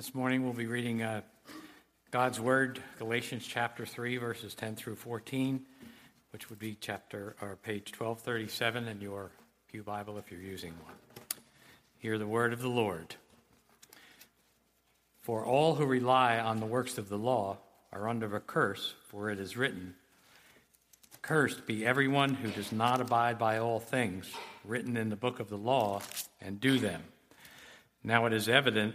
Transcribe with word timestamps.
This 0.00 0.14
morning 0.14 0.44
we'll 0.44 0.54
be 0.54 0.64
reading 0.64 1.02
uh, 1.02 1.20
God's 2.10 2.40
Word, 2.40 2.80
Galatians 2.98 3.46
chapter 3.46 3.84
3, 3.84 4.16
verses 4.16 4.54
10 4.54 4.74
through 4.74 4.96
14, 4.96 5.60
which 6.32 6.48
would 6.48 6.58
be 6.58 6.74
chapter 6.80 7.36
or 7.42 7.56
page 7.56 7.92
1237 7.92 8.88
in 8.88 9.02
your 9.02 9.30
Pew 9.70 9.82
Bible 9.82 10.16
if 10.16 10.30
you're 10.30 10.40
using 10.40 10.72
one. 10.86 10.94
Hear 11.98 12.16
the 12.16 12.26
word 12.26 12.54
of 12.54 12.62
the 12.62 12.70
Lord. 12.70 13.16
For 15.20 15.44
all 15.44 15.74
who 15.74 15.84
rely 15.84 16.38
on 16.38 16.60
the 16.60 16.64
works 16.66 16.96
of 16.96 17.10
the 17.10 17.18
law 17.18 17.58
are 17.92 18.08
under 18.08 18.34
a 18.34 18.40
curse, 18.40 18.94
for 19.08 19.28
it 19.28 19.38
is 19.38 19.58
written, 19.58 19.96
Cursed 21.20 21.66
be 21.66 21.84
everyone 21.84 22.32
who 22.32 22.48
does 22.48 22.72
not 22.72 23.02
abide 23.02 23.38
by 23.38 23.58
all 23.58 23.80
things 23.80 24.32
written 24.64 24.96
in 24.96 25.10
the 25.10 25.14
book 25.14 25.40
of 25.40 25.50
the 25.50 25.58
law 25.58 26.00
and 26.40 26.58
do 26.58 26.78
them. 26.78 27.02
Now 28.02 28.24
it 28.24 28.32
is 28.32 28.48
evident 28.48 28.94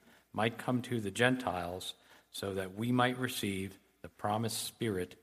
might 0.33 0.57
come 0.57 0.81
to 0.83 0.99
the 0.99 1.11
Gentiles 1.11 1.93
so 2.31 2.53
that 2.53 2.75
we 2.75 2.91
might 2.91 3.17
receive 3.17 3.77
the 4.01 4.09
promised 4.09 4.65
Spirit 4.65 5.15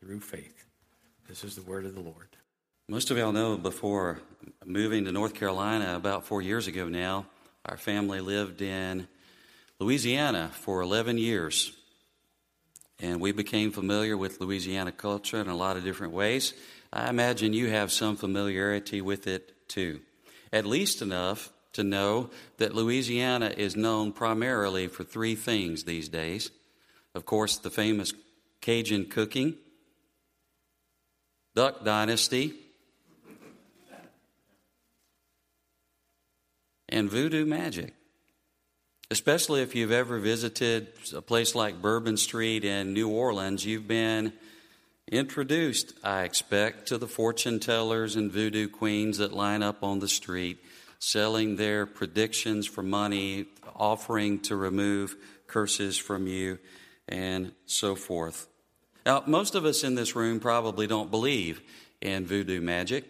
through 0.00 0.20
faith. 0.20 0.64
This 1.28 1.44
is 1.44 1.56
the 1.56 1.62
word 1.62 1.86
of 1.86 1.94
the 1.94 2.00
Lord. 2.00 2.28
Most 2.88 3.10
of 3.10 3.16
y'all 3.16 3.32
know 3.32 3.56
before 3.56 4.20
moving 4.64 5.04
to 5.04 5.12
North 5.12 5.34
Carolina 5.34 5.96
about 5.96 6.26
four 6.26 6.42
years 6.42 6.66
ago 6.66 6.88
now, 6.88 7.26
our 7.64 7.76
family 7.76 8.20
lived 8.20 8.60
in 8.60 9.08
Louisiana 9.78 10.50
for 10.52 10.82
11 10.82 11.16
years. 11.16 11.72
And 12.98 13.20
we 13.20 13.32
became 13.32 13.72
familiar 13.72 14.16
with 14.16 14.40
Louisiana 14.40 14.92
culture 14.92 15.40
in 15.40 15.48
a 15.48 15.56
lot 15.56 15.76
of 15.76 15.84
different 15.84 16.12
ways. 16.12 16.54
I 16.92 17.08
imagine 17.08 17.52
you 17.52 17.70
have 17.70 17.90
some 17.90 18.16
familiarity 18.16 19.00
with 19.00 19.26
it 19.26 19.68
too. 19.68 20.00
At 20.52 20.66
least 20.66 21.02
enough 21.02 21.50
to 21.72 21.82
know 21.82 22.30
that 22.58 22.74
Louisiana 22.74 23.52
is 23.56 23.76
known 23.76 24.12
primarily 24.12 24.88
for 24.88 25.04
three 25.04 25.34
things 25.34 25.84
these 25.84 26.08
days. 26.08 26.50
Of 27.14 27.24
course, 27.24 27.56
the 27.56 27.70
famous 27.70 28.12
Cajun 28.60 29.06
cooking, 29.06 29.56
Duck 31.54 31.84
Dynasty, 31.84 32.54
and 36.88 37.10
voodoo 37.10 37.44
magic. 37.44 37.94
Especially 39.10 39.60
if 39.60 39.74
you've 39.74 39.92
ever 39.92 40.18
visited 40.18 40.88
a 41.14 41.20
place 41.20 41.54
like 41.54 41.82
Bourbon 41.82 42.16
Street 42.16 42.64
in 42.64 42.94
New 42.94 43.08
Orleans, 43.08 43.64
you've 43.64 43.88
been 43.88 44.32
introduced, 45.10 45.92
I 46.02 46.22
expect, 46.22 46.88
to 46.88 46.98
the 46.98 47.08
fortune 47.08 47.60
tellers 47.60 48.16
and 48.16 48.30
voodoo 48.30 48.68
queens 48.68 49.18
that 49.18 49.34
line 49.34 49.62
up 49.62 49.82
on 49.82 49.98
the 49.98 50.08
street 50.08 50.64
selling 51.04 51.56
their 51.56 51.84
predictions 51.84 52.64
for 52.64 52.80
money, 52.80 53.44
offering 53.74 54.38
to 54.38 54.54
remove 54.54 55.16
curses 55.48 55.98
from 55.98 56.28
you, 56.28 56.56
and 57.08 57.50
so 57.66 57.96
forth. 57.96 58.46
Now, 59.04 59.24
most 59.26 59.56
of 59.56 59.64
us 59.64 59.82
in 59.82 59.96
this 59.96 60.14
room 60.14 60.38
probably 60.38 60.86
don't 60.86 61.10
believe 61.10 61.60
in 62.00 62.24
voodoo 62.24 62.60
magic, 62.60 63.04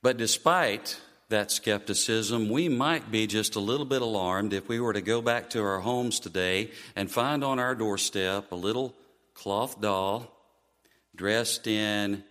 but 0.00 0.16
despite 0.16 0.98
that 1.28 1.50
skepticism, 1.50 2.48
we 2.48 2.70
might 2.70 3.10
be 3.10 3.26
just 3.26 3.54
a 3.54 3.60
little 3.60 3.84
bit 3.84 4.00
alarmed 4.00 4.54
if 4.54 4.66
we 4.66 4.80
were 4.80 4.94
to 4.94 5.02
go 5.02 5.20
back 5.20 5.50
to 5.50 5.62
our 5.62 5.80
homes 5.80 6.18
today 6.18 6.70
and 6.96 7.10
find 7.10 7.44
on 7.44 7.58
our 7.58 7.74
doorstep 7.74 8.50
a 8.50 8.56
little 8.56 8.94
cloth 9.34 9.78
doll 9.78 10.34
dressed 11.14 11.66
in 11.66 12.24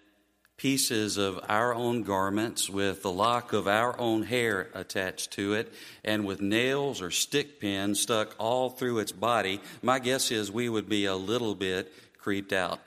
pieces 0.57 1.17
of 1.17 1.39
our 1.47 1.73
own 1.73 2.01
garments 2.01 2.67
with 2.67 3.03
the 3.03 3.11
lock 3.11 3.53
of 3.53 3.67
our 3.67 3.97
own 3.99 4.23
hair 4.23 4.69
attached 4.73 5.31
to 5.31 5.53
it 5.53 5.71
and 6.03 6.25
with 6.25 6.41
nails 6.41 6.99
or 6.99 7.11
stick 7.11 7.59
pins 7.59 7.99
stuck 7.99 8.35
all 8.39 8.71
through 8.71 8.97
its 8.97 9.11
body, 9.11 9.61
my 9.83 9.99
guess 9.99 10.31
is 10.31 10.51
we 10.51 10.67
would 10.67 10.89
be 10.89 11.05
a 11.05 11.15
little 11.15 11.53
bit 11.53 11.93
creeped 12.17 12.51
out. 12.51 12.79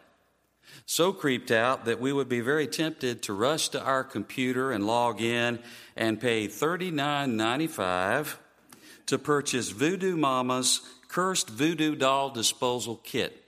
So 0.84 1.12
creeped 1.12 1.52
out 1.52 1.84
that 1.84 2.00
we 2.00 2.12
would 2.12 2.28
be 2.28 2.40
very 2.40 2.66
tempted 2.66 3.22
to 3.22 3.32
rush 3.32 3.68
to 3.70 3.80
our 3.80 4.02
computer 4.02 4.72
and 4.72 4.84
log 4.84 5.20
in 5.20 5.60
and 5.96 6.20
pay 6.20 6.48
$39.95 6.48 8.34
to 9.06 9.18
purchase 9.18 9.70
Voodoo 9.70 10.16
Mama's 10.16 10.80
Cursed 11.06 11.48
Voodoo 11.48 11.94
Doll 11.94 12.30
Disposal 12.30 13.00
Kit. 13.04 13.44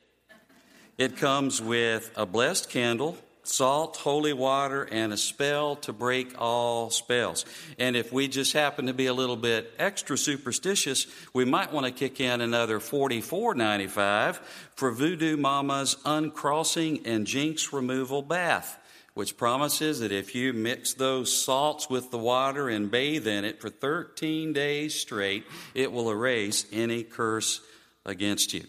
It 0.96 1.16
comes 1.16 1.60
with 1.60 2.12
a 2.16 2.26
blessed 2.26 2.70
candle 2.70 3.18
salt, 3.44 3.96
holy 3.96 4.32
water, 4.32 4.88
and 4.90 5.12
a 5.12 5.16
spell 5.16 5.76
to 5.76 5.92
break 5.92 6.40
all 6.40 6.90
spells. 6.90 7.44
And 7.78 7.96
if 7.96 8.12
we 8.12 8.28
just 8.28 8.52
happen 8.52 8.86
to 8.86 8.94
be 8.94 9.06
a 9.06 9.14
little 9.14 9.36
bit 9.36 9.72
extra 9.78 10.16
superstitious, 10.16 11.06
we 11.32 11.44
might 11.44 11.72
want 11.72 11.86
to 11.86 11.92
kick 11.92 12.20
in 12.20 12.40
another 12.40 12.78
$44.95 12.78 14.38
for 14.74 14.92
Voodoo 14.92 15.36
Mama's 15.36 15.96
uncrossing 16.04 17.06
and 17.06 17.26
jinx 17.26 17.72
removal 17.72 18.22
bath. 18.22 18.78
Which 19.14 19.36
promises 19.36 20.00
that 20.00 20.10
if 20.10 20.34
you 20.34 20.54
mix 20.54 20.94
those 20.94 21.36
salts 21.36 21.90
with 21.90 22.10
the 22.10 22.16
water 22.16 22.70
and 22.70 22.90
bathe 22.90 23.26
in 23.26 23.44
it 23.44 23.60
for 23.60 23.68
13 23.68 24.54
days 24.54 24.94
straight, 24.94 25.44
it 25.74 25.92
will 25.92 26.10
erase 26.10 26.64
any 26.72 27.02
curse 27.02 27.60
against 28.06 28.54
you. 28.54 28.64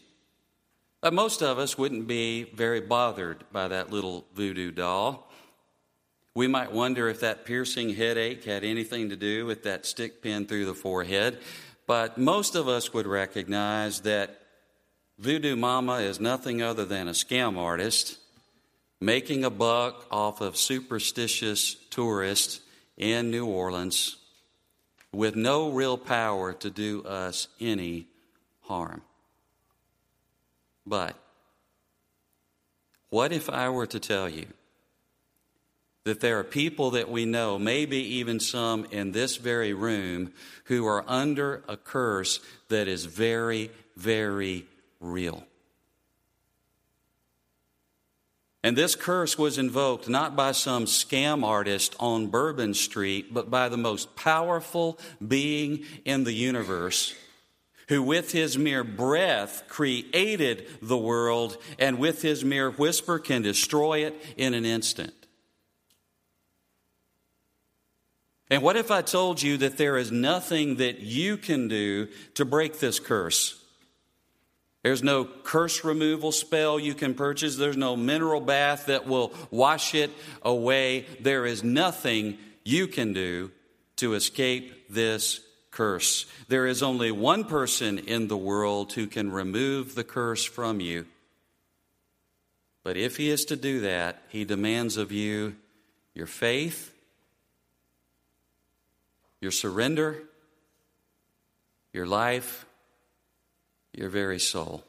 Uh, 1.03 1.11
most 1.11 1.43
of 1.43 1.59
us 1.59 1.77
wouldn't 1.77 2.07
be 2.07 2.43
very 2.55 2.79
bothered 2.79 3.43
by 3.51 3.67
that 3.67 3.91
little 3.91 4.25
voodoo 4.33 4.71
doll. 4.71 5.29
We 6.33 6.47
might 6.47 6.71
wonder 6.71 7.09
if 7.09 7.19
that 7.19 7.43
piercing 7.43 7.93
headache 7.95 8.45
had 8.45 8.63
anything 8.63 9.09
to 9.09 9.17
do 9.17 9.45
with 9.45 9.63
that 9.63 9.85
stick 9.85 10.21
pin 10.21 10.45
through 10.45 10.65
the 10.65 10.73
forehead, 10.73 11.39
but 11.87 12.17
most 12.17 12.55
of 12.55 12.69
us 12.69 12.93
would 12.93 13.05
recognize 13.05 13.99
that 14.01 14.39
Voodoo 15.19 15.57
Mama 15.57 15.97
is 15.97 16.21
nothing 16.21 16.61
other 16.61 16.85
than 16.85 17.09
a 17.09 17.11
scam 17.11 17.57
artist 17.57 18.17
making 19.01 19.43
a 19.43 19.49
buck 19.49 20.07
off 20.09 20.39
of 20.39 20.55
superstitious 20.55 21.75
tourists 21.89 22.61
in 22.95 23.29
New 23.29 23.45
Orleans 23.45 24.15
with 25.11 25.35
no 25.35 25.69
real 25.69 25.97
power 25.97 26.53
to 26.53 26.69
do 26.69 27.03
us 27.03 27.49
any 27.59 28.07
harm. 28.61 29.01
But 30.85 31.15
what 33.09 33.31
if 33.31 33.49
I 33.49 33.69
were 33.69 33.87
to 33.87 33.99
tell 33.99 34.27
you 34.27 34.47
that 36.03 36.19
there 36.19 36.39
are 36.39 36.43
people 36.43 36.91
that 36.91 37.09
we 37.09 37.25
know, 37.25 37.57
maybe 37.57 37.97
even 37.97 38.39
some 38.39 38.85
in 38.85 39.11
this 39.11 39.37
very 39.37 39.73
room, 39.73 40.33
who 40.65 40.85
are 40.85 41.05
under 41.07 41.63
a 41.67 41.77
curse 41.77 42.39
that 42.67 42.87
is 42.87 43.05
very, 43.05 43.71
very 43.95 44.65
real? 44.99 45.45
And 48.65 48.77
this 48.77 48.95
curse 48.95 49.37
was 49.37 49.57
invoked 49.57 50.07
not 50.07 50.35
by 50.35 50.53
some 50.53 50.85
scam 50.85 51.43
artist 51.43 51.95
on 51.99 52.27
Bourbon 52.27 52.73
Street, 52.73 53.33
but 53.33 53.51
by 53.51 53.67
the 53.67 53.77
most 53.77 54.15
powerful 54.15 54.97
being 55.25 55.83
in 56.05 56.23
the 56.23 56.31
universe 56.31 57.13
who 57.89 58.01
with 58.01 58.31
his 58.31 58.57
mere 58.57 58.83
breath 58.83 59.63
created 59.67 60.67
the 60.81 60.97
world 60.97 61.57
and 61.79 61.99
with 61.99 62.21
his 62.21 62.43
mere 62.43 62.71
whisper 62.71 63.19
can 63.19 63.41
destroy 63.41 64.05
it 64.05 64.15
in 64.37 64.53
an 64.53 64.65
instant. 64.65 65.13
And 68.49 68.61
what 68.61 68.75
if 68.75 68.91
I 68.91 69.01
told 69.01 69.41
you 69.41 69.57
that 69.57 69.77
there 69.77 69.97
is 69.97 70.11
nothing 70.11 70.75
that 70.75 70.99
you 70.99 71.37
can 71.37 71.67
do 71.67 72.07
to 72.35 72.45
break 72.45 72.79
this 72.79 72.99
curse? 72.99 73.59
There's 74.83 75.01
no 75.01 75.23
curse 75.23 75.85
removal 75.85 76.31
spell 76.33 76.77
you 76.77 76.93
can 76.93 77.13
purchase. 77.13 77.55
There's 77.55 77.77
no 77.77 77.95
mineral 77.95 78.41
bath 78.41 78.87
that 78.87 79.07
will 79.07 79.33
wash 79.49 79.95
it 79.95 80.11
away. 80.41 81.05
There 81.21 81.45
is 81.45 81.63
nothing 81.63 82.37
you 82.65 82.87
can 82.87 83.13
do 83.13 83.51
to 83.95 84.13
escape 84.13 84.89
this 84.89 85.39
curse. 85.73 86.25
There 86.47 86.65
is 86.65 86.81
only 86.81 87.11
one 87.11 87.43
person 87.45 87.99
in 87.99 88.27
the 88.27 88.37
world 88.37 88.93
who 88.93 89.07
can 89.07 89.31
remove 89.31 89.95
the 89.95 90.03
curse 90.03 90.45
from 90.45 90.79
you. 90.79 91.05
But 92.83 92.95
if 92.95 93.17
he 93.17 93.29
is 93.29 93.45
to 93.45 93.55
do 93.55 93.81
that, 93.81 94.21
he 94.29 94.45
demands 94.45 94.97
of 94.97 95.11
you 95.11 95.55
your 96.13 96.27
faith, 96.27 96.93
your 99.41 99.51
surrender, 99.51 100.21
your 101.91 102.05
life, 102.05 102.65
your 103.93 104.09
very 104.09 104.39
soul. 104.39 104.83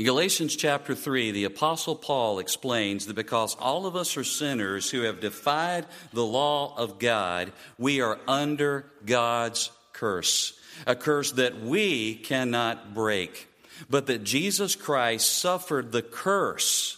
In 0.00 0.06
Galatians 0.06 0.56
chapter 0.56 0.94
3, 0.94 1.30
the 1.30 1.44
Apostle 1.44 1.94
Paul 1.94 2.38
explains 2.38 3.04
that 3.04 3.16
because 3.16 3.54
all 3.56 3.84
of 3.84 3.96
us 3.96 4.16
are 4.16 4.24
sinners 4.24 4.90
who 4.90 5.02
have 5.02 5.20
defied 5.20 5.84
the 6.14 6.24
law 6.24 6.74
of 6.74 6.98
God, 6.98 7.52
we 7.76 8.00
are 8.00 8.18
under 8.26 8.86
God's 9.04 9.70
curse, 9.92 10.58
a 10.86 10.96
curse 10.96 11.32
that 11.32 11.60
we 11.60 12.14
cannot 12.14 12.94
break, 12.94 13.46
but 13.90 14.06
that 14.06 14.24
Jesus 14.24 14.74
Christ 14.74 15.36
suffered 15.36 15.92
the 15.92 16.00
curse 16.00 16.96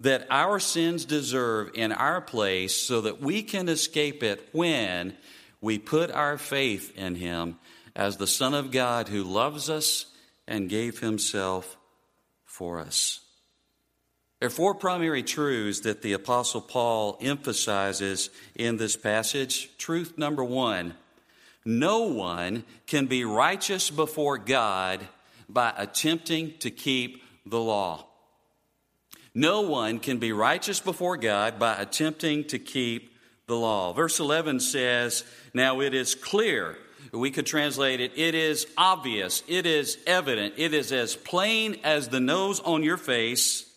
that 0.00 0.26
our 0.28 0.58
sins 0.58 1.04
deserve 1.04 1.70
in 1.74 1.92
our 1.92 2.20
place 2.20 2.74
so 2.74 3.02
that 3.02 3.20
we 3.20 3.44
can 3.44 3.68
escape 3.68 4.24
it 4.24 4.48
when 4.50 5.14
we 5.60 5.78
put 5.78 6.10
our 6.10 6.36
faith 6.36 6.98
in 6.98 7.14
Him 7.14 7.60
as 7.94 8.16
the 8.16 8.26
Son 8.26 8.54
of 8.54 8.72
God 8.72 9.06
who 9.06 9.22
loves 9.22 9.70
us 9.70 10.06
and 10.48 10.68
gave 10.68 10.98
Himself 10.98 11.76
for 12.54 12.78
us. 12.78 13.18
There 14.38 14.46
are 14.46 14.50
four 14.50 14.76
primary 14.76 15.24
truths 15.24 15.80
that 15.80 16.02
the 16.02 16.12
Apostle 16.12 16.60
Paul 16.60 17.18
emphasizes 17.20 18.30
in 18.54 18.76
this 18.76 18.96
passage. 18.96 19.76
Truth 19.76 20.16
number 20.16 20.44
one 20.44 20.94
no 21.64 22.02
one 22.02 22.62
can 22.86 23.06
be 23.06 23.24
righteous 23.24 23.90
before 23.90 24.38
God 24.38 25.00
by 25.48 25.72
attempting 25.76 26.56
to 26.58 26.70
keep 26.70 27.24
the 27.44 27.60
law. 27.60 28.06
No 29.34 29.62
one 29.62 29.98
can 29.98 30.18
be 30.18 30.30
righteous 30.30 30.78
before 30.78 31.16
God 31.16 31.58
by 31.58 31.74
attempting 31.76 32.44
to 32.44 32.58
keep 32.60 33.16
the 33.48 33.56
law. 33.56 33.92
Verse 33.92 34.20
11 34.20 34.60
says, 34.60 35.24
Now 35.54 35.80
it 35.80 35.92
is 35.92 36.14
clear 36.14 36.76
we 37.18 37.30
could 37.30 37.46
translate 37.46 38.00
it, 38.00 38.12
it 38.16 38.34
is 38.34 38.66
obvious, 38.76 39.42
it 39.46 39.66
is 39.66 39.98
evident, 40.06 40.54
it 40.56 40.74
is 40.74 40.92
as 40.92 41.14
plain 41.16 41.76
as 41.84 42.08
the 42.08 42.20
nose 42.20 42.60
on 42.60 42.82
your 42.82 42.96
face 42.96 43.70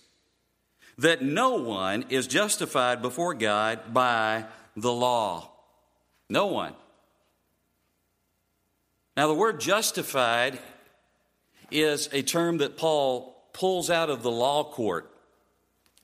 that 0.97 1.21
no 1.21 1.55
one 1.55 2.05
is 2.09 2.27
justified 2.27 3.01
before 3.01 3.33
God 3.33 3.93
by 3.93 4.45
the 4.75 4.91
law. 4.91 5.51
No 6.29 6.47
one. 6.47 6.73
Now, 9.15 9.27
the 9.27 9.33
word 9.33 9.59
justified 9.59 10.59
is 11.71 12.09
a 12.11 12.21
term 12.21 12.57
that 12.57 12.77
Paul 12.77 13.35
pulls 13.53 13.89
out 13.89 14.09
of 14.09 14.23
the 14.23 14.31
law 14.31 14.63
court. 14.63 15.11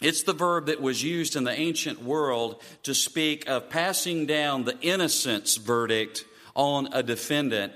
It's 0.01 0.23
the 0.23 0.33
verb 0.33 0.65
that 0.65 0.81
was 0.81 1.03
used 1.03 1.35
in 1.35 1.43
the 1.43 1.57
ancient 1.57 2.03
world 2.03 2.61
to 2.83 2.93
speak 2.93 3.47
of 3.47 3.69
passing 3.69 4.25
down 4.25 4.65
the 4.65 4.79
innocence 4.81 5.55
verdict 5.55 6.25
on 6.55 6.89
a 6.91 7.03
defendant 7.03 7.73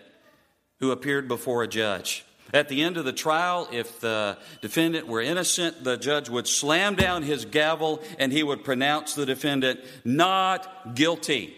who 0.79 0.91
appeared 0.91 1.27
before 1.27 1.63
a 1.63 1.67
judge. 1.67 2.23
At 2.53 2.69
the 2.69 2.81
end 2.81 2.95
of 2.97 3.03
the 3.03 3.13
trial, 3.13 3.67
if 3.71 3.99
the 3.99 4.37
defendant 4.61 5.07
were 5.07 5.21
innocent, 5.21 5.83
the 5.83 5.97
judge 5.97 6.29
would 6.29 6.47
slam 6.47 6.95
down 6.95 7.23
his 7.23 7.43
gavel 7.45 8.01
and 8.19 8.31
he 8.31 8.41
would 8.41 8.63
pronounce 8.63 9.15
the 9.15 9.25
defendant 9.25 9.81
not 10.05 10.95
guilty. 10.95 11.53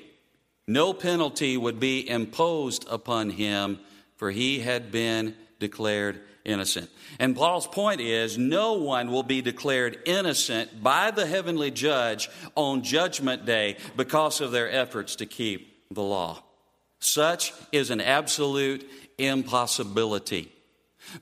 No 0.68 0.94
penalty 0.94 1.58
would 1.58 1.80
be 1.80 2.08
imposed 2.08 2.88
upon 2.90 3.30
him, 3.30 3.80
for 4.18 4.32
he 4.32 4.60
had 4.60 4.92
been 4.92 5.36
declared 5.60 6.22
innocent. 6.46 6.90
And 7.20 7.36
Paul's 7.36 7.68
point 7.68 8.02
is 8.02 8.38
no 8.38 8.74
one 8.74 9.12
will 9.12 9.24
be 9.24 9.42
declared 9.42 10.00
innocent 10.06 10.82
by 10.82 11.12
the 11.12 11.26
heavenly 11.26 11.72
judge 11.72 12.30
on 12.56 12.84
judgment 12.84 13.46
day 13.46 13.78
because 13.96 14.42
of 14.42 14.52
their 14.52 14.72
efforts 14.72 15.18
to 15.18 15.26
keep 15.26 15.88
the 15.92 16.04
law. 16.04 16.44
Such 17.00 17.54
is 17.72 17.90
an 17.90 18.02
absolute 18.02 18.90
impossibility 19.18 20.52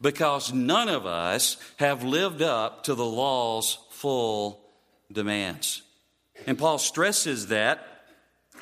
because 0.01 0.51
none 0.53 0.89
of 0.89 1.05
us 1.05 1.57
have 1.77 2.03
lived 2.03 2.41
up 2.41 2.83
to 2.83 2.95
the 2.95 3.05
law's 3.05 3.77
full 3.91 4.61
demands. 5.11 5.83
And 6.45 6.57
Paul 6.57 6.77
stresses 6.77 7.47
that 7.47 7.85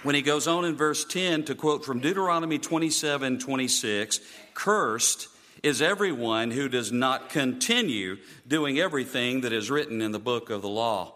when 0.04 0.16
he 0.16 0.22
goes 0.22 0.48
on 0.48 0.66
in 0.66 0.76
verse 0.76 1.04
10 1.06 1.46
to 1.46 1.56
quote 1.56 1.84
from 1.84 2.00
Deuteronomy 2.00 2.60
27 2.60 3.40
26, 3.40 4.20
cursed 4.54 5.28
is 5.64 5.82
everyone 5.82 6.52
who 6.52 6.70
does 6.70 6.92
not 6.92 7.30
continue 7.30 8.18
doing 8.48 8.78
everything 8.78 9.42
that 9.42 9.54
is 9.54 9.72
written 9.72 10.02
in 10.02 10.12
the 10.12 10.20
book 10.20 10.50
of 10.50 10.62
the 10.62 10.70
law. 10.70 11.16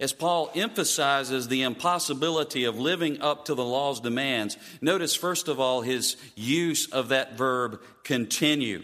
As 0.00 0.12
Paul 0.12 0.50
emphasizes 0.54 1.48
the 1.48 1.62
impossibility 1.62 2.64
of 2.64 2.78
living 2.78 3.20
up 3.20 3.44
to 3.46 3.54
the 3.54 3.64
law's 3.64 4.00
demands, 4.00 4.56
notice 4.80 5.14
first 5.14 5.48
of 5.48 5.60
all 5.60 5.82
his 5.82 6.16
use 6.34 6.90
of 6.92 7.08
that 7.08 7.36
verb 7.36 7.80
continue. 8.04 8.82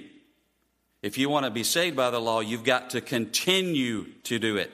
If 1.02 1.16
you 1.16 1.28
want 1.28 1.44
to 1.44 1.50
be 1.50 1.62
saved 1.62 1.96
by 1.96 2.10
the 2.10 2.20
law, 2.20 2.40
you've 2.40 2.64
got 2.64 2.90
to 2.90 3.00
continue 3.00 4.06
to 4.24 4.38
do 4.38 4.56
it. 4.56 4.70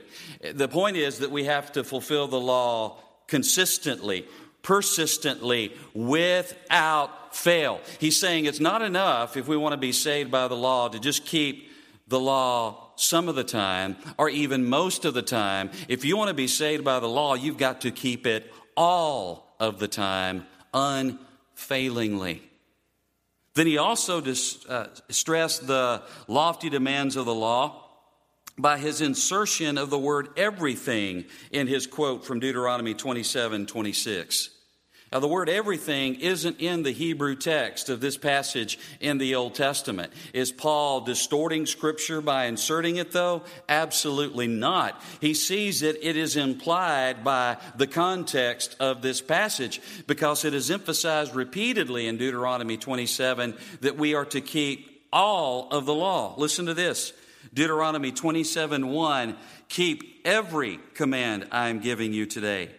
The 0.57 0.69
point 0.69 0.97
is 0.97 1.19
that 1.19 1.31
we 1.31 1.45
have 1.45 1.73
to 1.73 1.85
fulfill 1.85 2.29
the 2.29 2.41
law 2.41 2.99
consistently, 3.27 4.27
persistently, 4.63 5.75
without 5.93 7.37
fail. 7.37 7.81
He's 8.01 8.19
saying 8.19 8.47
it's 8.47 8.61
not 8.61 8.81
enough 8.81 9.37
if 9.37 9.47
we 9.47 9.57
want 9.57 9.75
to 9.75 9.79
be 9.79 9.93
saved 9.93 10.31
by 10.31 10.49
the 10.49 10.57
law 10.57 10.89
to 10.89 10.99
just 10.99 11.27
keep 11.27 11.71
the 12.07 12.21
law 12.21 12.93
some 12.97 13.29
of 13.29 13.35
the 13.35 13.45
time, 13.45 13.97
or 14.19 14.29
even 14.29 14.65
most 14.65 15.05
of 15.05 15.15
the 15.15 15.23
time. 15.23 15.71
If 15.89 16.05
you 16.05 16.17
want 16.17 16.29
to 16.29 16.35
be 16.35 16.47
saved 16.47 16.85
by 16.85 17.01
the 17.01 17.09
law, 17.09 17.35
you've 17.35 17.59
got 17.59 17.81
to 17.83 17.91
keep 17.91 18.27
it 18.27 18.53
all 18.77 19.55
of 19.59 19.79
the 19.79 19.89
time, 19.89 20.47
unfailingly. 20.73 22.43
Then 23.55 23.67
he 23.67 23.79
also 23.79 24.21
dis, 24.21 24.65
uh, 24.67 24.89
stressed 25.09 25.67
the 25.67 26.03
lofty 26.27 26.69
demands 26.69 27.17
of 27.17 27.27
the 27.27 27.35
law 27.35 27.85
by 28.59 28.79
his 28.79 29.01
insertion 29.01 29.79
of 29.79 29.91
the 29.91 29.99
word 29.99 30.29
everything 30.37 31.25
in 31.51 31.67
his 31.67 31.87
quote 31.87 32.25
from 32.25 32.41
Deuteronomy 32.41 32.95
27 32.95 33.67
26. 33.67 34.51
Now, 35.15 35.21
the 35.21 35.29
word 35.29 35.49
everything 35.49 36.17
isn't 36.17 36.61
in 36.61 36.83
the 36.83 36.91
Hebrew 36.91 37.37
text 37.37 37.89
of 37.89 38.01
this 38.01 38.17
passage 38.17 38.81
in 38.99 39.19
the 39.19 39.37
Old 39.37 39.55
Testament. 39.55 40.13
Is 40.33 40.51
Paul 40.51 41.03
distorting 41.03 41.67
Scripture 41.67 42.21
by 42.21 42.47
inserting 42.47 42.97
it, 42.97 43.13
though? 43.13 43.45
Absolutely 43.69 44.49
not. 44.49 45.01
He 45.21 45.33
sees 45.35 45.81
that 45.81 46.05
it 46.05 46.17
is 46.17 46.35
implied 46.35 47.23
by 47.23 47.59
the 47.77 47.87
context 47.87 48.75
of 48.81 49.03
this 49.03 49.21
passage 49.21 49.81
because 50.09 50.45
it 50.45 50.53
is 50.53 50.69
emphasized 50.69 51.33
repeatedly 51.33 52.09
in 52.09 52.17
Deuteronomy 52.17 52.77
27 52.77 53.55
that 53.83 53.97
we 53.97 54.17
are 54.17 54.25
to 54.25 54.41
keep 54.41 55.07
all 55.13 55.69
of 55.71 55.87
the 55.87 55.95
law. 55.95 56.35
Listen 56.39 56.67
to 56.67 56.75
this 56.75 57.13
Deuteronomy 57.55 58.11
27 58.11 58.89
1 58.89 59.37
Keep 59.69 60.23
every 60.25 60.81
command 60.95 61.47
I 61.53 61.69
am 61.69 61.79
giving 61.79 62.13
you 62.13 62.27
today. 62.27 62.71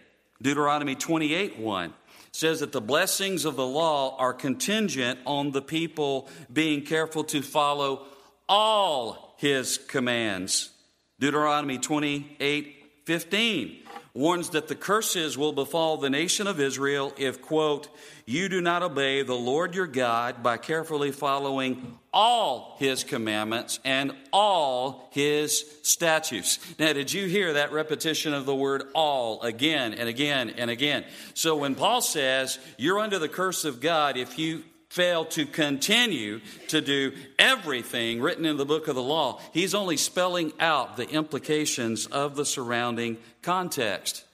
Deuteronomy 0.42 0.96
28 0.96 1.58
1 1.58 1.94
says 2.36 2.60
that 2.60 2.72
the 2.72 2.82
blessings 2.82 3.46
of 3.46 3.56
the 3.56 3.66
law 3.66 4.14
are 4.18 4.34
contingent 4.34 5.18
on 5.24 5.52
the 5.52 5.62
people 5.62 6.28
being 6.52 6.82
careful 6.82 7.24
to 7.24 7.40
follow 7.40 8.06
all 8.46 9.34
his 9.38 9.78
commands. 9.78 10.70
Deuteronomy 11.18 11.78
28 11.78 12.74
15 13.06 13.78
warns 14.14 14.50
that 14.50 14.68
the 14.68 14.74
curses 14.74 15.38
will 15.38 15.52
befall 15.52 15.96
the 15.96 16.10
nation 16.10 16.46
of 16.46 16.60
Israel 16.60 17.14
if, 17.16 17.40
quote, 17.40 17.88
you 18.26 18.48
do 18.48 18.60
not 18.60 18.82
obey 18.82 19.22
the 19.22 19.34
Lord 19.34 19.74
your 19.74 19.86
God 19.86 20.42
by 20.42 20.56
carefully 20.56 21.12
following 21.12 21.98
all 22.16 22.76
his 22.78 23.04
commandments 23.04 23.78
and 23.84 24.10
all 24.32 25.06
his 25.12 25.66
statutes. 25.82 26.58
Now, 26.78 26.94
did 26.94 27.12
you 27.12 27.26
hear 27.26 27.52
that 27.52 27.72
repetition 27.72 28.32
of 28.32 28.46
the 28.46 28.54
word 28.54 28.84
all 28.94 29.42
again 29.42 29.92
and 29.92 30.08
again 30.08 30.48
and 30.56 30.70
again? 30.70 31.04
So 31.34 31.56
when 31.56 31.74
Paul 31.74 32.00
says 32.00 32.58
you're 32.78 33.00
under 33.00 33.18
the 33.18 33.28
curse 33.28 33.66
of 33.66 33.82
God 33.82 34.16
if 34.16 34.38
you 34.38 34.64
fail 34.88 35.26
to 35.26 35.44
continue 35.44 36.40
to 36.68 36.80
do 36.80 37.12
everything 37.38 38.22
written 38.22 38.46
in 38.46 38.56
the 38.56 38.64
book 38.64 38.88
of 38.88 38.94
the 38.94 39.02
law, 39.02 39.38
he's 39.52 39.74
only 39.74 39.98
spelling 39.98 40.54
out 40.58 40.96
the 40.96 41.10
implications 41.10 42.06
of 42.06 42.34
the 42.34 42.46
surrounding 42.46 43.18
context. 43.42 44.24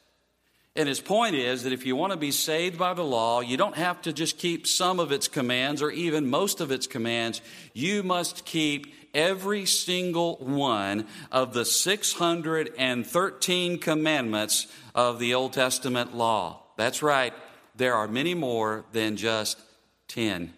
And 0.75 0.89
his 0.89 1.01
point 1.01 1.35
is 1.35 1.65
that 1.65 1.75
if 1.75 1.85
you 1.85 1.97
want 1.97 2.13
to 2.13 2.19
be 2.19 2.31
saved 2.31 2.79
by 2.79 2.95
the 2.95 3.05
law, 3.05 3.41
you 3.41 3.59
don't 3.59 3.77
have 3.77 4.01
to 4.03 4.13
just 4.13 4.39
keep 4.39 4.67
some 4.67 5.01
of 5.01 5.13
its 5.13 5.29
commands 5.29 5.83
or 5.83 5.91
even 5.91 6.31
most 6.31 6.63
of 6.63 6.71
its 6.71 6.87
commands. 6.87 7.43
You 7.75 8.03
must 8.03 8.47
keep 8.47 8.95
every 9.13 9.67
single 9.67 10.37
one 10.37 11.07
of 11.31 11.53
the 11.53 11.67
613 11.67 13.79
commandments 13.79 14.67
of 14.95 15.19
the 15.19 15.35
Old 15.35 15.53
Testament 15.53 16.17
law. 16.17 16.63
That's 16.79 17.03
right, 17.03 17.35
there 17.77 17.95
are 17.95 18.09
many 18.09 18.35
more 18.35 18.87
than 18.93 19.17
just 19.17 19.61
10. 20.09 20.55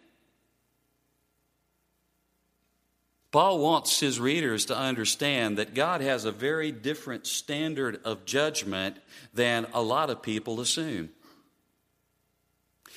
Paul 3.34 3.58
wants 3.58 3.98
his 3.98 4.20
readers 4.20 4.66
to 4.66 4.78
understand 4.78 5.58
that 5.58 5.74
God 5.74 6.00
has 6.00 6.24
a 6.24 6.30
very 6.30 6.70
different 6.70 7.26
standard 7.26 8.00
of 8.04 8.24
judgment 8.24 8.96
than 9.32 9.66
a 9.74 9.82
lot 9.82 10.08
of 10.08 10.22
people 10.22 10.60
assume. 10.60 11.10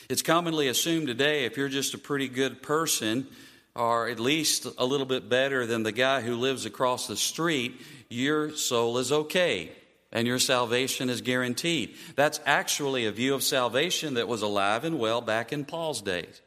It's 0.10 0.22
commonly 0.22 0.67
assumed 0.67 1.08
today 1.08 1.46
if 1.46 1.58
you're 1.58 1.70
just 1.70 1.96
a 1.96 1.98
pretty 1.98 2.27
good 2.27 2.62
person 2.62 3.25
or 3.74 4.10
at 4.10 4.20
least 4.20 4.67
a 4.77 4.86
little 4.86 5.08
bit 5.08 5.27
better 5.27 5.65
than 5.65 5.82
the 5.82 5.91
guy 5.91 6.22
who 6.22 6.36
lives 6.36 6.67
across 6.67 7.08
the 7.08 7.17
street, 7.17 7.82
your 8.08 8.51
soul 8.51 9.00
is 9.00 9.12
okay 9.12 9.72
and 10.12 10.27
your 10.27 10.38
salvation 10.38 11.10
is 11.10 11.22
guaranteed. 11.22 11.96
That's 12.15 12.39
actually 12.46 13.08
a 13.08 13.12
view 13.12 13.34
of 13.34 13.41
salvation 13.41 14.13
that 14.13 14.27
was 14.27 14.44
alive 14.44 14.84
and 14.84 15.00
well 15.00 15.22
back 15.22 15.51
in 15.51 15.65
Paul's 15.65 16.03
days. 16.03 16.44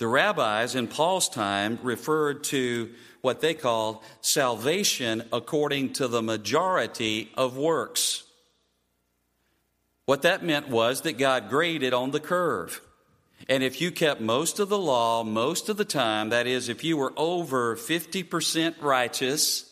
The 0.00 0.08
rabbis 0.08 0.76
in 0.76 0.88
Paul's 0.88 1.28
time 1.28 1.78
referred 1.82 2.42
to 2.44 2.88
what 3.20 3.42
they 3.42 3.52
called 3.52 4.02
salvation 4.22 5.22
according 5.30 5.92
to 5.94 6.08
the 6.08 6.22
majority 6.22 7.30
of 7.36 7.58
works. 7.58 8.22
What 10.06 10.22
that 10.22 10.42
meant 10.42 10.70
was 10.70 11.02
that 11.02 11.18
God 11.18 11.50
graded 11.50 11.92
on 11.92 12.12
the 12.12 12.18
curve. 12.18 12.80
And 13.46 13.62
if 13.62 13.82
you 13.82 13.90
kept 13.90 14.22
most 14.22 14.58
of 14.58 14.70
the 14.70 14.78
law 14.78 15.22
most 15.22 15.68
of 15.68 15.76
the 15.76 15.84
time, 15.84 16.30
that 16.30 16.46
is, 16.46 16.70
if 16.70 16.82
you 16.82 16.96
were 16.96 17.12
over 17.18 17.76
50% 17.76 18.76
righteous, 18.80 19.70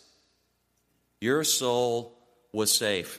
your 1.23 1.43
soul 1.43 2.19
was 2.53 2.71
safe. 2.71 3.19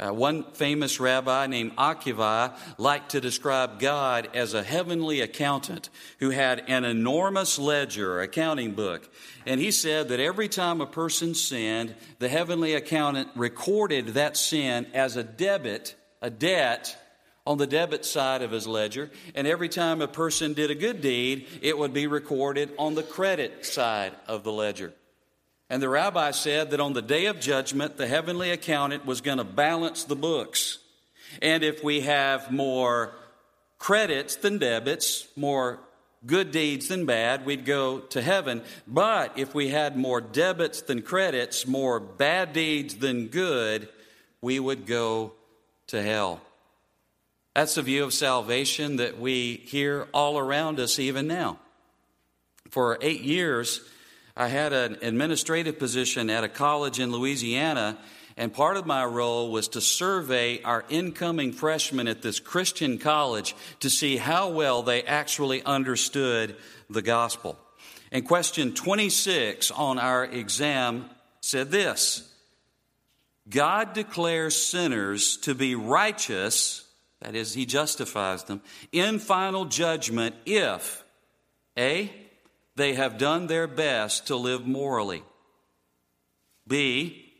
Uh, 0.00 0.12
one 0.12 0.44
famous 0.52 1.00
rabbi 1.00 1.48
named 1.48 1.74
Akiva 1.74 2.56
liked 2.78 3.10
to 3.10 3.20
describe 3.20 3.80
God 3.80 4.28
as 4.32 4.54
a 4.54 4.62
heavenly 4.62 5.20
accountant 5.20 5.90
who 6.20 6.30
had 6.30 6.62
an 6.68 6.84
enormous 6.84 7.58
ledger, 7.58 8.20
accounting 8.20 8.74
book. 8.74 9.12
And 9.44 9.60
he 9.60 9.72
said 9.72 10.10
that 10.10 10.20
every 10.20 10.48
time 10.48 10.80
a 10.80 10.86
person 10.86 11.34
sinned, 11.34 11.96
the 12.20 12.28
heavenly 12.28 12.74
accountant 12.74 13.30
recorded 13.34 14.08
that 14.08 14.36
sin 14.36 14.86
as 14.94 15.16
a 15.16 15.24
debit, 15.24 15.96
a 16.22 16.30
debt, 16.30 16.96
on 17.44 17.58
the 17.58 17.66
debit 17.66 18.04
side 18.04 18.42
of 18.42 18.52
his 18.52 18.66
ledger. 18.68 19.10
And 19.34 19.46
every 19.46 19.70
time 19.70 20.02
a 20.02 20.06
person 20.06 20.52
did 20.52 20.70
a 20.70 20.74
good 20.74 21.00
deed, 21.00 21.48
it 21.62 21.76
would 21.76 21.94
be 21.94 22.06
recorded 22.06 22.70
on 22.78 22.94
the 22.94 23.02
credit 23.02 23.64
side 23.64 24.12
of 24.28 24.44
the 24.44 24.52
ledger. 24.52 24.92
And 25.70 25.82
the 25.82 25.88
rabbi 25.88 26.30
said 26.30 26.70
that 26.70 26.80
on 26.80 26.94
the 26.94 27.02
day 27.02 27.26
of 27.26 27.40
judgment, 27.40 27.96
the 27.96 28.06
heavenly 28.06 28.50
accountant 28.50 29.04
was 29.04 29.20
going 29.20 29.38
to 29.38 29.44
balance 29.44 30.04
the 30.04 30.16
books. 30.16 30.78
And 31.42 31.62
if 31.62 31.84
we 31.84 32.00
have 32.00 32.50
more 32.50 33.12
credits 33.78 34.36
than 34.36 34.58
debits, 34.58 35.28
more 35.36 35.78
good 36.24 36.50
deeds 36.50 36.88
than 36.88 37.04
bad, 37.06 37.44
we'd 37.44 37.64
go 37.64 38.00
to 38.00 38.22
heaven. 38.22 38.62
But 38.86 39.38
if 39.38 39.54
we 39.54 39.68
had 39.68 39.96
more 39.96 40.20
debits 40.20 40.82
than 40.82 41.02
credits, 41.02 41.66
more 41.66 42.00
bad 42.00 42.52
deeds 42.52 42.96
than 42.96 43.26
good, 43.26 43.88
we 44.40 44.58
would 44.58 44.86
go 44.86 45.32
to 45.88 46.02
hell. 46.02 46.40
That's 47.54 47.74
the 47.74 47.82
view 47.82 48.04
of 48.04 48.14
salvation 48.14 48.96
that 48.96 49.18
we 49.18 49.56
hear 49.66 50.08
all 50.14 50.38
around 50.38 50.80
us 50.80 50.98
even 50.98 51.26
now. 51.26 51.58
For 52.70 52.98
eight 53.00 53.22
years, 53.22 53.80
I 54.38 54.46
had 54.46 54.72
an 54.72 54.98
administrative 55.02 55.80
position 55.80 56.30
at 56.30 56.44
a 56.44 56.48
college 56.48 57.00
in 57.00 57.10
Louisiana, 57.10 57.98
and 58.36 58.52
part 58.52 58.76
of 58.76 58.86
my 58.86 59.04
role 59.04 59.50
was 59.50 59.66
to 59.70 59.80
survey 59.80 60.62
our 60.62 60.84
incoming 60.88 61.50
freshmen 61.50 62.06
at 62.06 62.22
this 62.22 62.38
Christian 62.38 62.98
college 62.98 63.56
to 63.80 63.90
see 63.90 64.16
how 64.16 64.50
well 64.50 64.84
they 64.84 65.02
actually 65.02 65.60
understood 65.64 66.54
the 66.88 67.02
gospel. 67.02 67.58
And 68.12 68.24
question 68.24 68.74
26 68.74 69.72
on 69.72 69.98
our 69.98 70.24
exam 70.24 71.10
said 71.40 71.72
this 71.72 72.32
God 73.48 73.92
declares 73.92 74.54
sinners 74.54 75.36
to 75.38 75.52
be 75.52 75.74
righteous, 75.74 76.86
that 77.22 77.34
is, 77.34 77.54
He 77.54 77.66
justifies 77.66 78.44
them, 78.44 78.60
in 78.92 79.18
final 79.18 79.64
judgment 79.64 80.36
if 80.46 81.02
A, 81.76 82.27
they 82.78 82.94
have 82.94 83.18
done 83.18 83.48
their 83.48 83.66
best 83.66 84.28
to 84.28 84.36
live 84.36 84.66
morally. 84.66 85.22
B, 86.66 87.32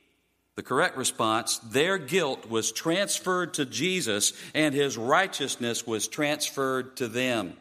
the 0.57 0.62
correct 0.62 0.97
response, 0.97 1.59
their 1.59 1.97
guilt 1.97 2.50
was 2.50 2.73
transferred 2.73 3.54
to 3.54 3.64
Jesus 3.64 4.33
and 4.54 4.75
his 4.75 4.99
righteousness 4.99 5.87
was 5.87 6.09
transferred 6.09 6.97
to 6.97 7.07
them. 7.07 7.57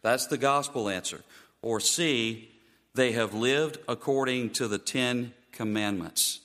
That's 0.00 0.26
the 0.26 0.38
gospel 0.38 0.88
answer. 0.88 1.20
Or 1.60 1.80
C, 1.80 2.50
they 2.94 3.12
have 3.12 3.34
lived 3.34 3.78
according 3.86 4.50
to 4.54 4.66
the 4.66 4.78
Ten 4.78 5.34
Commandments. 5.52 6.40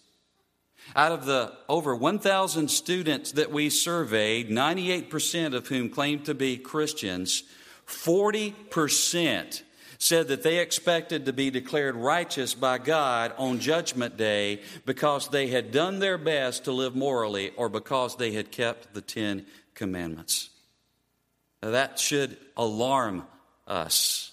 Out 0.96 1.14
of 1.14 1.26
the 1.26 1.54
over 1.70 1.96
1,000 1.96 2.70
students 2.70 3.32
that 3.32 3.52
we 3.52 3.70
surveyed, 3.70 4.50
98% 4.50 5.56
of 5.56 5.68
whom 5.68 5.90
claimed 5.90 6.26
to 6.26 6.36
be 6.36 6.58
Christians, 6.58 7.44
40% 7.88 9.62
said 9.98 10.28
that 10.28 10.44
they 10.44 10.60
expected 10.60 11.26
to 11.26 11.34
be 11.34 11.50
declared 11.50 11.96
righteous 11.96 12.54
by 12.54 12.78
God 12.78 13.34
on 13.38 13.60
Judgment 13.60 14.18
Day 14.18 14.62
because 14.86 15.30
they 15.30 15.48
had 15.48 15.72
done 15.72 16.00
their 16.00 16.18
best 16.18 16.66
to 16.66 16.72
live 16.72 16.96
morally 16.96 17.52
or 17.58 17.70
because 17.70 18.16
they 18.16 18.32
had 18.32 18.52
kept 18.52 18.94
the 18.94 19.02
Ten 19.02 19.46
Commandments. 19.74 20.50
Now, 21.62 21.72
that 21.72 22.00
should 22.00 22.38
alarm 22.56 23.26
us 23.68 24.32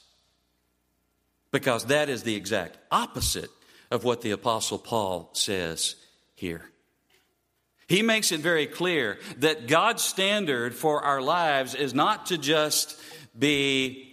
because 1.50 1.86
that 1.86 2.08
is 2.08 2.22
the 2.22 2.34
exact 2.34 2.78
opposite 2.90 3.50
of 3.90 4.04
what 4.04 4.22
the 4.22 4.32
Apostle 4.32 4.78
Paul 4.78 5.30
says 5.32 5.96
here. 6.34 6.62
He 7.88 8.02
makes 8.02 8.32
it 8.32 8.40
very 8.40 8.66
clear 8.66 9.18
that 9.38 9.68
God's 9.68 10.02
standard 10.02 10.74
for 10.74 11.02
our 11.02 11.20
lives 11.20 11.74
is 11.74 11.92
not 11.92 12.26
to 12.26 12.38
just 12.38 12.98
be 13.38 14.11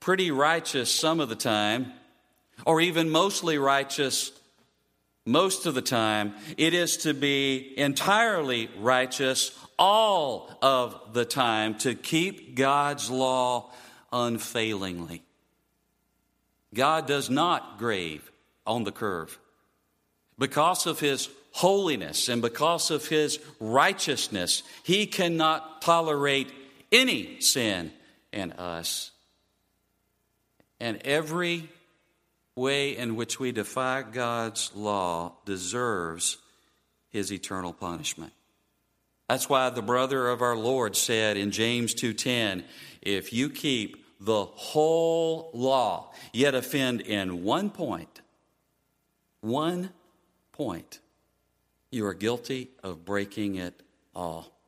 pretty 0.00 0.30
righteous 0.30 0.90
some 0.90 1.20
of 1.20 1.28
the 1.28 1.36
time, 1.36 1.92
or 2.66 2.80
even 2.80 3.10
mostly 3.10 3.58
righteous 3.58 4.32
most 5.26 5.66
of 5.66 5.74
the 5.74 5.82
time. 5.82 6.34
It 6.56 6.74
is 6.74 6.98
to 6.98 7.14
be 7.14 7.74
entirely 7.78 8.68
righteous 8.78 9.56
all 9.78 10.50
of 10.60 11.12
the 11.12 11.24
time, 11.24 11.76
to 11.78 11.94
keep 11.94 12.54
God's 12.56 13.10
law 13.10 13.70
unfailingly. 14.12 15.22
God 16.74 17.06
does 17.06 17.30
not 17.30 17.78
grave 17.78 18.30
on 18.66 18.84
the 18.84 18.92
curve. 18.92 19.38
Because 20.38 20.86
of 20.86 21.00
his 21.00 21.28
holiness 21.52 22.28
and 22.28 22.40
because 22.40 22.90
of 22.90 23.08
his 23.08 23.38
righteousness, 23.58 24.62
he 24.84 25.06
cannot 25.06 25.82
tolerate 25.82 26.52
any 26.92 27.40
sin 27.40 27.92
in 28.32 28.52
us. 28.52 29.10
And 30.80 31.00
every 31.04 31.68
way 32.56 32.96
in 32.96 33.16
which 33.16 33.38
we 33.38 33.52
defy 33.52 34.02
God's 34.02 34.70
law 34.74 35.34
deserves 35.44 36.38
his 37.10 37.32
eternal 37.32 37.72
punishment. 37.72 38.32
That's 39.28 39.48
why 39.48 39.70
the 39.70 39.82
brother 39.82 40.28
of 40.28 40.42
our 40.42 40.56
Lord 40.56 40.96
said 40.96 41.36
in 41.36 41.50
James 41.52 41.94
2:10, 41.94 42.64
if 43.02 43.32
you 43.32 43.48
keep 43.50 44.04
the 44.20 44.44
whole 44.44 45.50
law 45.54 46.12
yet 46.32 46.54
offend 46.54 47.00
in 47.00 47.44
one 47.44 47.70
point, 47.70 48.20
one 49.40 49.90
point, 50.52 50.98
you 51.90 52.04
are 52.06 52.14
guilty 52.14 52.70
of 52.82 53.04
breaking 53.04 53.54
it 53.54 53.82
all. 54.14 54.59